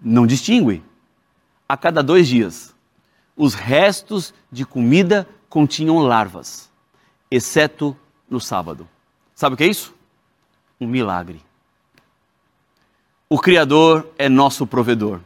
Não 0.00 0.26
distingue. 0.26 0.82
A 1.68 1.76
cada 1.76 2.02
dois 2.02 2.28
dias, 2.28 2.74
os 3.36 3.54
restos 3.54 4.32
de 4.50 4.64
comida 4.64 5.28
continham 5.48 5.98
larvas, 5.98 6.70
exceto 7.30 7.96
no 8.30 8.40
sábado. 8.40 8.88
Sabe 9.34 9.54
o 9.54 9.56
que 9.56 9.64
é 9.64 9.68
isso? 9.68 9.94
Um 10.80 10.86
milagre. 10.86 11.42
O 13.28 13.38
Criador 13.38 14.08
é 14.16 14.28
nosso 14.28 14.66
provedor. 14.66 15.20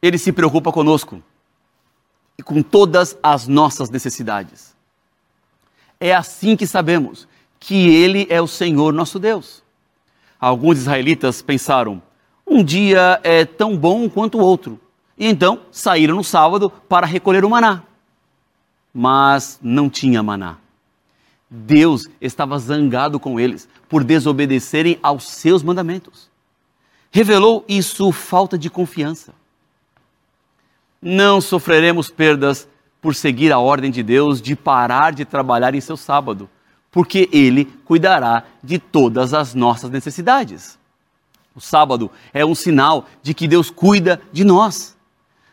Ele 0.00 0.18
se 0.18 0.32
preocupa 0.32 0.72
conosco 0.72 1.22
e 2.36 2.42
com 2.42 2.62
todas 2.62 3.16
as 3.22 3.46
nossas 3.46 3.88
necessidades. 3.88 4.74
É 6.02 6.14
assim 6.14 6.56
que 6.56 6.66
sabemos 6.66 7.28
que 7.60 7.88
Ele 7.88 8.26
é 8.28 8.40
o 8.40 8.46
Senhor 8.46 8.92
nosso 8.92 9.18
Deus. 9.18 9.62
Alguns 10.40 10.78
israelitas 10.78 11.40
pensaram: 11.42 12.02
um 12.46 12.64
dia 12.64 13.20
é 13.22 13.44
tão 13.44 13.76
bom 13.76 14.08
quanto 14.08 14.38
o 14.38 14.42
outro. 14.42 14.80
E 15.16 15.26
então 15.26 15.60
saíram 15.70 16.16
no 16.16 16.24
sábado 16.24 16.70
para 16.88 17.06
recolher 17.06 17.44
o 17.44 17.50
maná. 17.50 17.82
Mas 18.92 19.58
não 19.62 19.88
tinha 19.88 20.22
maná. 20.22 20.56
Deus 21.48 22.08
estava 22.20 22.58
zangado 22.58 23.20
com 23.20 23.38
eles 23.38 23.68
por 23.88 24.02
desobedecerem 24.02 24.98
aos 25.02 25.28
seus 25.28 25.62
mandamentos 25.62 26.32
revelou 27.12 27.62
isso 27.68 28.10
falta 28.10 28.56
de 28.56 28.70
confiança. 28.70 29.34
Não 31.00 31.40
sofreremos 31.40 32.08
perdas 32.08 32.66
por 33.02 33.16
seguir 33.16 33.52
a 33.52 33.58
ordem 33.58 33.90
de 33.90 34.00
Deus 34.00 34.40
de 34.40 34.54
parar 34.54 35.12
de 35.12 35.24
trabalhar 35.24 35.74
em 35.74 35.80
seu 35.80 35.96
sábado, 35.96 36.48
porque 36.90 37.28
Ele 37.32 37.64
cuidará 37.84 38.44
de 38.62 38.78
todas 38.78 39.34
as 39.34 39.54
nossas 39.54 39.90
necessidades. 39.90 40.78
O 41.54 41.60
sábado 41.60 42.10
é 42.32 42.46
um 42.46 42.54
sinal 42.54 43.06
de 43.20 43.34
que 43.34 43.48
Deus 43.48 43.70
cuida 43.70 44.22
de 44.32 44.44
nós. 44.44 44.96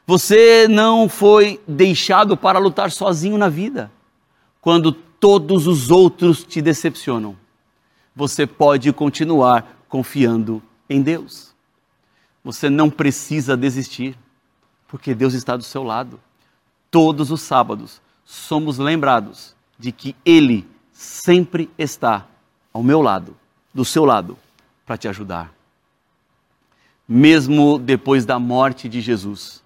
Você 0.06 0.68
não 0.68 1.10
foi 1.10 1.60
deixado 1.68 2.38
para 2.38 2.60
lutar 2.60 2.92
sozinho 2.92 3.38
na 3.38 3.50
vida. 3.50 3.92
Quando 4.62 4.92
todos 4.92 5.66
os 5.68 5.90
outros 5.90 6.44
te 6.44 6.62
decepcionam, 6.62 7.36
você 8.16 8.46
pode 8.46 8.94
continuar 8.94 9.84
confiando 9.90 10.62
em 10.90 11.02
Deus. 11.02 11.54
Você 12.44 12.70
não 12.70 12.90
precisa 12.90 13.58
desistir, 13.58 14.18
porque 14.88 15.14
Deus 15.14 15.34
está 15.34 15.58
do 15.58 15.64
seu 15.64 15.84
lado. 15.84 16.20
Todos 16.92 17.32
os 17.32 17.42
sábados 17.42 18.02
somos 18.26 18.78
lembrados 18.78 19.56
de 19.78 19.92
que 19.92 20.16
Ele 20.26 20.68
sempre 20.92 21.70
está 21.78 22.26
ao 22.74 22.84
meu 22.84 23.02
lado, 23.02 23.36
do 23.74 23.86
seu 23.86 24.06
lado, 24.06 24.38
para 24.86 24.98
te 24.98 25.08
ajudar. 25.08 25.54
Mesmo 27.08 27.80
depois 27.80 28.26
da 28.26 28.40
morte 28.40 28.90
de 28.90 29.02
Jesus. 29.02 29.64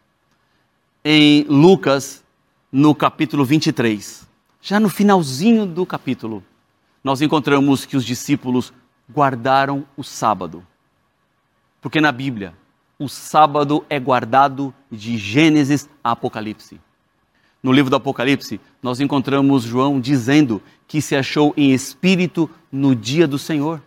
Em 1.04 1.44
Lucas, 1.44 2.24
no 2.72 2.96
capítulo 2.96 3.44
23, 3.44 4.28
já 4.62 4.80
no 4.80 4.90
finalzinho 4.90 5.66
do 5.66 5.86
capítulo, 5.86 6.44
nós 7.04 7.22
encontramos 7.22 7.86
que 7.86 7.98
os 7.98 8.06
discípulos 8.06 8.74
guardaram 9.12 9.86
o 9.98 10.04
sábado. 10.04 10.66
Porque 11.82 12.00
na 12.00 12.12
Bíblia, 12.12 12.54
o 12.98 13.10
sábado 13.10 13.86
é 13.90 14.00
guardado 14.00 14.74
de 14.90 15.18
Gênesis 15.18 15.90
a 16.02 16.12
Apocalipse. 16.12 16.80
No 17.64 17.72
livro 17.72 17.90
do 17.90 17.96
Apocalipse, 17.96 18.60
nós 18.82 19.00
encontramos 19.00 19.64
João 19.64 19.98
dizendo 19.98 20.62
que 20.86 21.02
se 21.02 21.16
achou 21.16 21.54
em 21.56 21.72
espírito 21.72 22.50
no 22.70 22.94
dia 22.94 23.26
do 23.26 23.40
Senhor. 23.40 23.82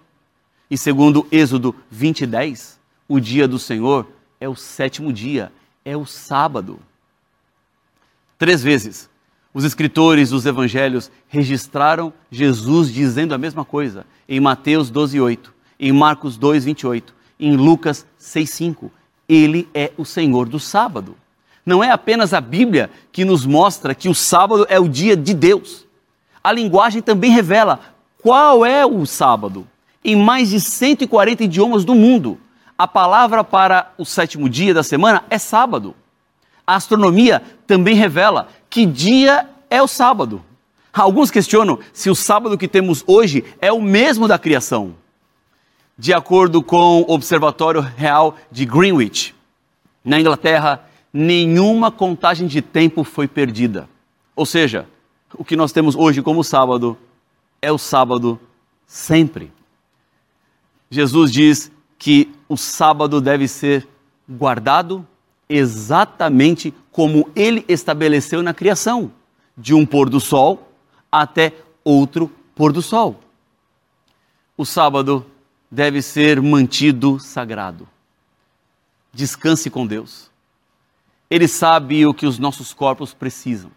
E 0.70 0.78
segundo 0.78 1.26
Êxodo 1.30 1.76
20, 1.90 2.24
10, 2.24 2.80
o 3.06 3.20
dia 3.20 3.46
do 3.46 3.58
Senhor 3.58 4.10
é 4.40 4.48
o 4.48 4.56
sétimo 4.56 5.12
dia, 5.12 5.52
é 5.84 5.94
o 5.94 6.06
sábado. 6.06 6.80
Três 8.38 8.62
vezes, 8.62 9.10
os 9.52 9.62
escritores 9.62 10.30
dos 10.30 10.46
evangelhos 10.46 11.10
registraram 11.28 12.12
Jesus 12.30 12.90
dizendo 12.90 13.34
a 13.34 13.38
mesma 13.38 13.64
coisa, 13.64 14.06
em 14.26 14.40
Mateus 14.40 14.88
12, 14.88 15.20
8, 15.20 15.54
em 15.78 15.92
Marcos 15.92 16.38
2, 16.38 16.64
28, 16.64 17.14
em 17.38 17.54
Lucas 17.54 18.06
6, 18.16 18.48
5. 18.48 18.90
Ele 19.28 19.68
é 19.74 19.92
o 19.98 20.04
Senhor 20.04 20.48
do 20.48 20.58
sábado. 20.58 21.14
Não 21.66 21.82
é 21.82 21.90
apenas 21.90 22.32
a 22.32 22.40
Bíblia 22.40 22.88
que 23.10 23.24
nos 23.24 23.44
mostra 23.44 23.92
que 23.92 24.08
o 24.08 24.14
sábado 24.14 24.64
é 24.70 24.78
o 24.78 24.88
dia 24.88 25.16
de 25.16 25.34
Deus. 25.34 25.84
A 26.42 26.52
linguagem 26.52 27.02
também 27.02 27.32
revela 27.32 27.80
qual 28.22 28.64
é 28.64 28.86
o 28.86 29.04
sábado. 29.04 29.66
Em 30.04 30.14
mais 30.14 30.50
de 30.50 30.60
140 30.60 31.42
idiomas 31.42 31.84
do 31.84 31.92
mundo, 31.92 32.38
a 32.78 32.86
palavra 32.86 33.42
para 33.42 33.92
o 33.98 34.04
sétimo 34.04 34.48
dia 34.48 34.72
da 34.72 34.84
semana 34.84 35.24
é 35.28 35.38
sábado. 35.38 35.96
A 36.64 36.76
astronomia 36.76 37.42
também 37.66 37.96
revela 37.96 38.48
que 38.70 38.86
dia 38.86 39.48
é 39.68 39.82
o 39.82 39.88
sábado. 39.88 40.44
Alguns 40.92 41.32
questionam 41.32 41.80
se 41.92 42.08
o 42.08 42.14
sábado 42.14 42.56
que 42.56 42.68
temos 42.68 43.02
hoje 43.08 43.44
é 43.60 43.72
o 43.72 43.82
mesmo 43.82 44.28
da 44.28 44.38
criação. 44.38 44.94
De 45.98 46.12
acordo 46.12 46.62
com 46.62 47.02
o 47.02 47.12
Observatório 47.12 47.80
Real 47.80 48.36
de 48.52 48.64
Greenwich, 48.64 49.34
na 50.04 50.20
Inglaterra, 50.20 50.84
nenhuma 51.16 51.90
contagem 51.90 52.46
de 52.46 52.60
tempo 52.60 53.02
foi 53.02 53.26
perdida. 53.26 53.88
Ou 54.34 54.44
seja, 54.44 54.86
o 55.34 55.44
que 55.44 55.56
nós 55.56 55.72
temos 55.72 55.96
hoje 55.96 56.20
como 56.20 56.44
sábado 56.44 56.96
é 57.62 57.72
o 57.72 57.78
sábado 57.78 58.38
sempre. 58.86 59.50
Jesus 60.90 61.32
diz 61.32 61.72
que 61.98 62.30
o 62.46 62.56
sábado 62.56 63.20
deve 63.20 63.48
ser 63.48 63.88
guardado 64.28 65.06
exatamente 65.48 66.74
como 66.92 67.30
ele 67.34 67.64
estabeleceu 67.66 68.42
na 68.42 68.52
criação, 68.52 69.10
de 69.56 69.72
um 69.72 69.86
pôr 69.86 70.10
do 70.10 70.20
sol 70.20 70.70
até 71.10 71.54
outro 71.82 72.30
pôr 72.54 72.72
do 72.72 72.82
sol. 72.82 73.18
O 74.54 74.66
sábado 74.66 75.24
deve 75.70 76.02
ser 76.02 76.42
mantido 76.42 77.18
sagrado. 77.18 77.88
Descanse 79.14 79.70
com 79.70 79.86
Deus. 79.86 80.30
Ele 81.30 81.48
sabe 81.48 82.06
o 82.06 82.14
que 82.14 82.26
os 82.26 82.38
nossos 82.38 82.72
corpos 82.72 83.12
precisam. 83.12 83.70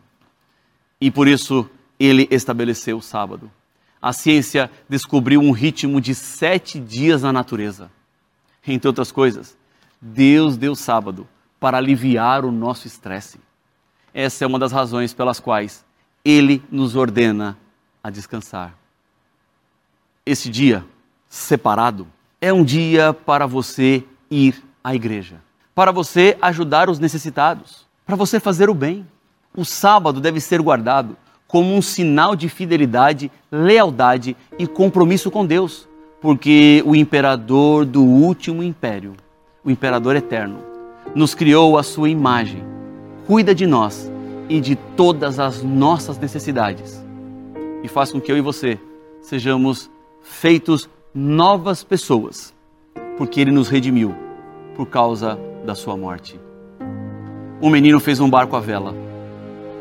E 1.01 1.09
por 1.09 1.27
isso 1.27 1.69
ele 1.99 2.27
estabeleceu 2.29 2.97
o 2.97 3.01
sábado. 3.01 3.51
A 4.01 4.13
ciência 4.13 4.71
descobriu 4.87 5.41
um 5.41 5.51
ritmo 5.51 5.99
de 5.99 6.15
sete 6.15 6.79
dias 6.79 7.23
na 7.23 7.33
natureza. 7.33 7.91
Entre 8.65 8.87
outras 8.87 9.11
coisas, 9.11 9.57
Deus 9.99 10.55
deu 10.55 10.75
sábado 10.75 11.27
para 11.59 11.77
aliviar 11.77 12.45
o 12.45 12.51
nosso 12.51 12.87
estresse. 12.87 13.39
Essa 14.13 14.45
é 14.45 14.47
uma 14.47 14.59
das 14.59 14.71
razões 14.71 15.13
pelas 15.13 15.39
quais 15.39 15.85
Ele 16.23 16.63
nos 16.71 16.95
ordena 16.95 17.57
a 18.03 18.09
descansar. 18.09 18.73
Esse 20.25 20.49
dia 20.49 20.85
separado 21.27 22.07
é 22.39 22.53
um 22.53 22.63
dia 22.63 23.13
para 23.13 23.45
você 23.45 24.03
ir 24.31 24.63
à 24.83 24.95
igreja, 24.95 25.41
para 25.79 25.93
você 25.93 26.37
ajudar 26.41 26.89
os 26.89 26.99
necessitados, 26.99 27.87
para 28.05 28.17
você 28.17 28.37
fazer 28.37 28.69
o 28.69 28.73
bem. 28.73 29.07
O 29.55 29.63
sábado 29.63 30.19
deve 30.19 30.41
ser 30.41 30.61
guardado 30.61 31.15
como 31.47 31.73
um 31.73 31.81
sinal 31.81 32.35
de 32.35 32.49
fidelidade, 32.49 33.31
lealdade 33.49 34.35
e 34.57 34.67
compromisso 34.67 35.31
com 35.31 35.45
Deus, 35.45 35.87
porque 36.19 36.83
o 36.85 36.93
imperador 36.93 37.85
do 37.85 38.03
último 38.03 38.61
império, 38.61 39.13
o 39.63 39.71
imperador 39.71 40.17
eterno, 40.17 40.59
nos 41.15 41.33
criou 41.33 41.77
a 41.77 41.81
sua 41.81 42.09
imagem, 42.09 42.61
cuida 43.25 43.55
de 43.55 43.65
nós 43.65 44.11
e 44.49 44.59
de 44.59 44.75
todas 44.75 45.39
as 45.39 45.63
nossas 45.63 46.17
necessidades 46.17 47.01
e 47.81 47.87
faz 47.87 48.11
com 48.11 48.19
que 48.19 48.29
eu 48.29 48.37
e 48.37 48.41
você 48.41 48.77
sejamos 49.21 49.89
feitos 50.21 50.89
novas 51.15 51.85
pessoas, 51.85 52.53
porque 53.17 53.39
ele 53.39 53.51
nos 53.51 53.69
redimiu 53.69 54.13
por 54.75 54.85
causa 54.85 55.39
da 55.65 55.75
sua 55.75 55.95
morte. 55.95 56.39
Um 57.61 57.69
menino 57.69 57.99
fez 57.99 58.19
um 58.19 58.29
barco 58.29 58.55
à 58.55 58.59
vela. 58.59 58.93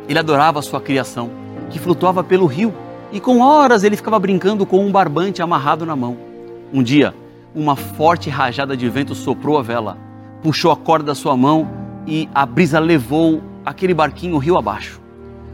Ele 0.09 0.19
adorava 0.19 0.59
a 0.59 0.63
sua 0.63 0.81
criação, 0.81 1.31
que 1.71 1.79
flutuava 1.79 2.25
pelo 2.25 2.47
rio, 2.47 2.75
e 3.13 3.21
com 3.21 3.41
horas 3.41 3.85
ele 3.85 3.97
ficava 3.97 4.19
brincando 4.19 4.67
com 4.67 4.85
um 4.85 4.91
barbante 4.91 5.41
amarrado 5.41 5.87
na 5.87 5.97
mão. 5.97 6.17
Um 6.73 6.83
dia, 6.83 7.15
uma 7.55 7.77
forte 7.77 8.29
rajada 8.29 8.77
de 8.77 8.89
vento 8.89 9.15
soprou 9.15 9.59
a 9.59 9.63
vela, 9.63 9.97
puxou 10.43 10.71
a 10.71 10.77
corda 10.77 11.07
da 11.07 11.15
sua 11.15 11.37
mão 11.37 11.69
e 12.07 12.29
a 12.35 12.45
brisa 12.45 12.79
levou 12.79 13.43
aquele 13.65 13.95
barquinho 13.95 14.39
rio 14.39 14.59
abaixo. 14.59 15.01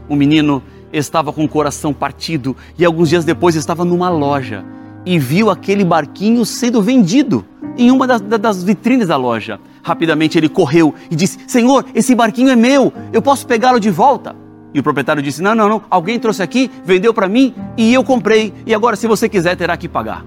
O 0.07 0.15
menino 0.15 0.61
estava 0.91 1.33
com 1.33 1.43
o 1.43 1.49
coração 1.49 1.93
partido 1.93 2.55
e 2.77 2.85
alguns 2.85 3.09
dias 3.09 3.25
depois 3.25 3.55
estava 3.55 3.83
numa 3.83 4.09
loja 4.09 4.63
e 5.05 5.19
viu 5.19 5.49
aquele 5.49 5.83
barquinho 5.83 6.45
sendo 6.45 6.81
vendido 6.81 7.45
em 7.77 7.91
uma 7.91 8.07
das, 8.07 8.21
das 8.21 8.63
vitrines 8.63 9.07
da 9.07 9.17
loja. 9.17 9.59
Rapidamente 9.85 10.35
ele 10.35 10.49
correu 10.49 10.95
e 11.11 11.15
disse: 11.15 11.37
Senhor, 11.45 11.85
esse 11.93 12.15
barquinho 12.15 12.49
é 12.49 12.55
meu, 12.55 12.91
eu 13.13 13.21
posso 13.21 13.45
pegá-lo 13.45 13.79
de 13.79 13.91
volta? 13.91 14.35
E 14.73 14.79
o 14.79 14.83
proprietário 14.83 15.21
disse: 15.21 15.43
Não, 15.43 15.53
não, 15.53 15.69
não, 15.69 15.83
alguém 15.91 16.17
trouxe 16.17 16.41
aqui, 16.41 16.71
vendeu 16.83 17.13
para 17.13 17.27
mim 17.27 17.53
e 17.77 17.93
eu 17.93 18.03
comprei, 18.03 18.51
e 18.65 18.73
agora, 18.73 18.95
se 18.95 19.05
você 19.05 19.29
quiser, 19.29 19.55
terá 19.55 19.77
que 19.77 19.87
pagar. 19.87 20.25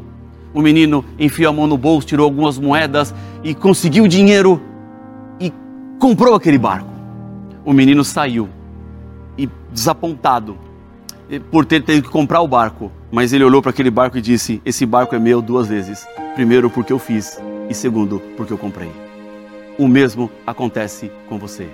O 0.55 0.63
menino 0.63 1.05
enfiou 1.19 1.51
a 1.51 1.53
mão 1.53 1.67
no 1.67 1.77
bolso, 1.77 2.07
tirou 2.07 2.23
algumas 2.23 2.57
moedas 2.57 3.13
e 3.43 3.53
conseguiu 3.53 4.07
dinheiro 4.07 4.63
e 5.41 5.53
comprou 5.99 6.37
aquele 6.37 6.57
barco. 6.57 6.89
O 7.65 7.73
menino 7.73 8.05
saiu 8.05 8.49
e 9.37 9.49
desapontado 9.73 10.57
por 11.51 11.67
ter, 11.67 11.83
ter 11.83 12.01
que 12.01 12.09
comprar 12.09 12.43
o 12.43 12.47
barco, 12.47 12.93
mas 13.11 13.33
ele 13.33 13.43
olhou 13.43 13.61
para 13.61 13.71
aquele 13.71 13.91
barco 13.91 14.19
e 14.19 14.21
disse: 14.21 14.63
Esse 14.65 14.87
barco 14.87 15.17
é 15.17 15.19
meu 15.19 15.43
duas 15.43 15.67
vezes. 15.67 16.07
Primeiro, 16.37 16.71
porque 16.71 16.93
eu 16.93 16.99
fiz, 17.01 17.41
e 17.69 17.75
segundo, 17.75 18.23
porque 18.37 18.53
eu 18.53 18.59
comprei. 18.59 19.08
O 19.79 19.87
mesmo 19.87 20.31
acontece 20.47 21.11
com 21.29 21.39
você. 21.39 21.69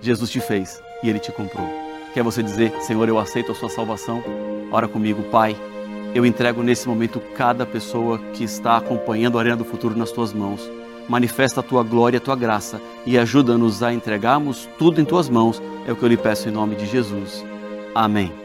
Jesus 0.00 0.30
te 0.30 0.40
fez 0.40 0.82
e 1.02 1.10
ele 1.10 1.18
te 1.18 1.30
comprou. 1.30 1.68
Quer 2.14 2.22
você 2.22 2.42
dizer: 2.42 2.72
Senhor, 2.80 3.08
eu 3.08 3.18
aceito 3.18 3.52
a 3.52 3.54
sua 3.54 3.68
salvação? 3.68 4.22
Ora 4.72 4.88
comigo, 4.88 5.22
Pai 5.24 5.54
eu 6.14 6.26
entrego 6.26 6.62
nesse 6.62 6.86
momento 6.86 7.20
cada 7.34 7.64
pessoa 7.64 8.18
que 8.34 8.44
está 8.44 8.76
acompanhando 8.76 9.38
a 9.38 9.40
Arena 9.40 9.56
do 9.56 9.64
Futuro 9.64 9.96
nas 9.96 10.12
tuas 10.12 10.32
mãos. 10.32 10.60
Manifesta 11.08 11.60
a 11.60 11.62
tua 11.62 11.82
glória, 11.82 12.18
a 12.18 12.20
tua 12.20 12.36
graça 12.36 12.80
e 13.06 13.18
ajuda-nos 13.18 13.82
a 13.82 13.92
entregarmos 13.92 14.68
tudo 14.78 15.00
em 15.00 15.04
tuas 15.04 15.28
mãos. 15.28 15.60
É 15.86 15.92
o 15.92 15.96
que 15.96 16.02
eu 16.02 16.08
lhe 16.08 16.16
peço 16.16 16.48
em 16.48 16.52
nome 16.52 16.76
de 16.76 16.86
Jesus. 16.86 17.44
Amém. 17.94 18.41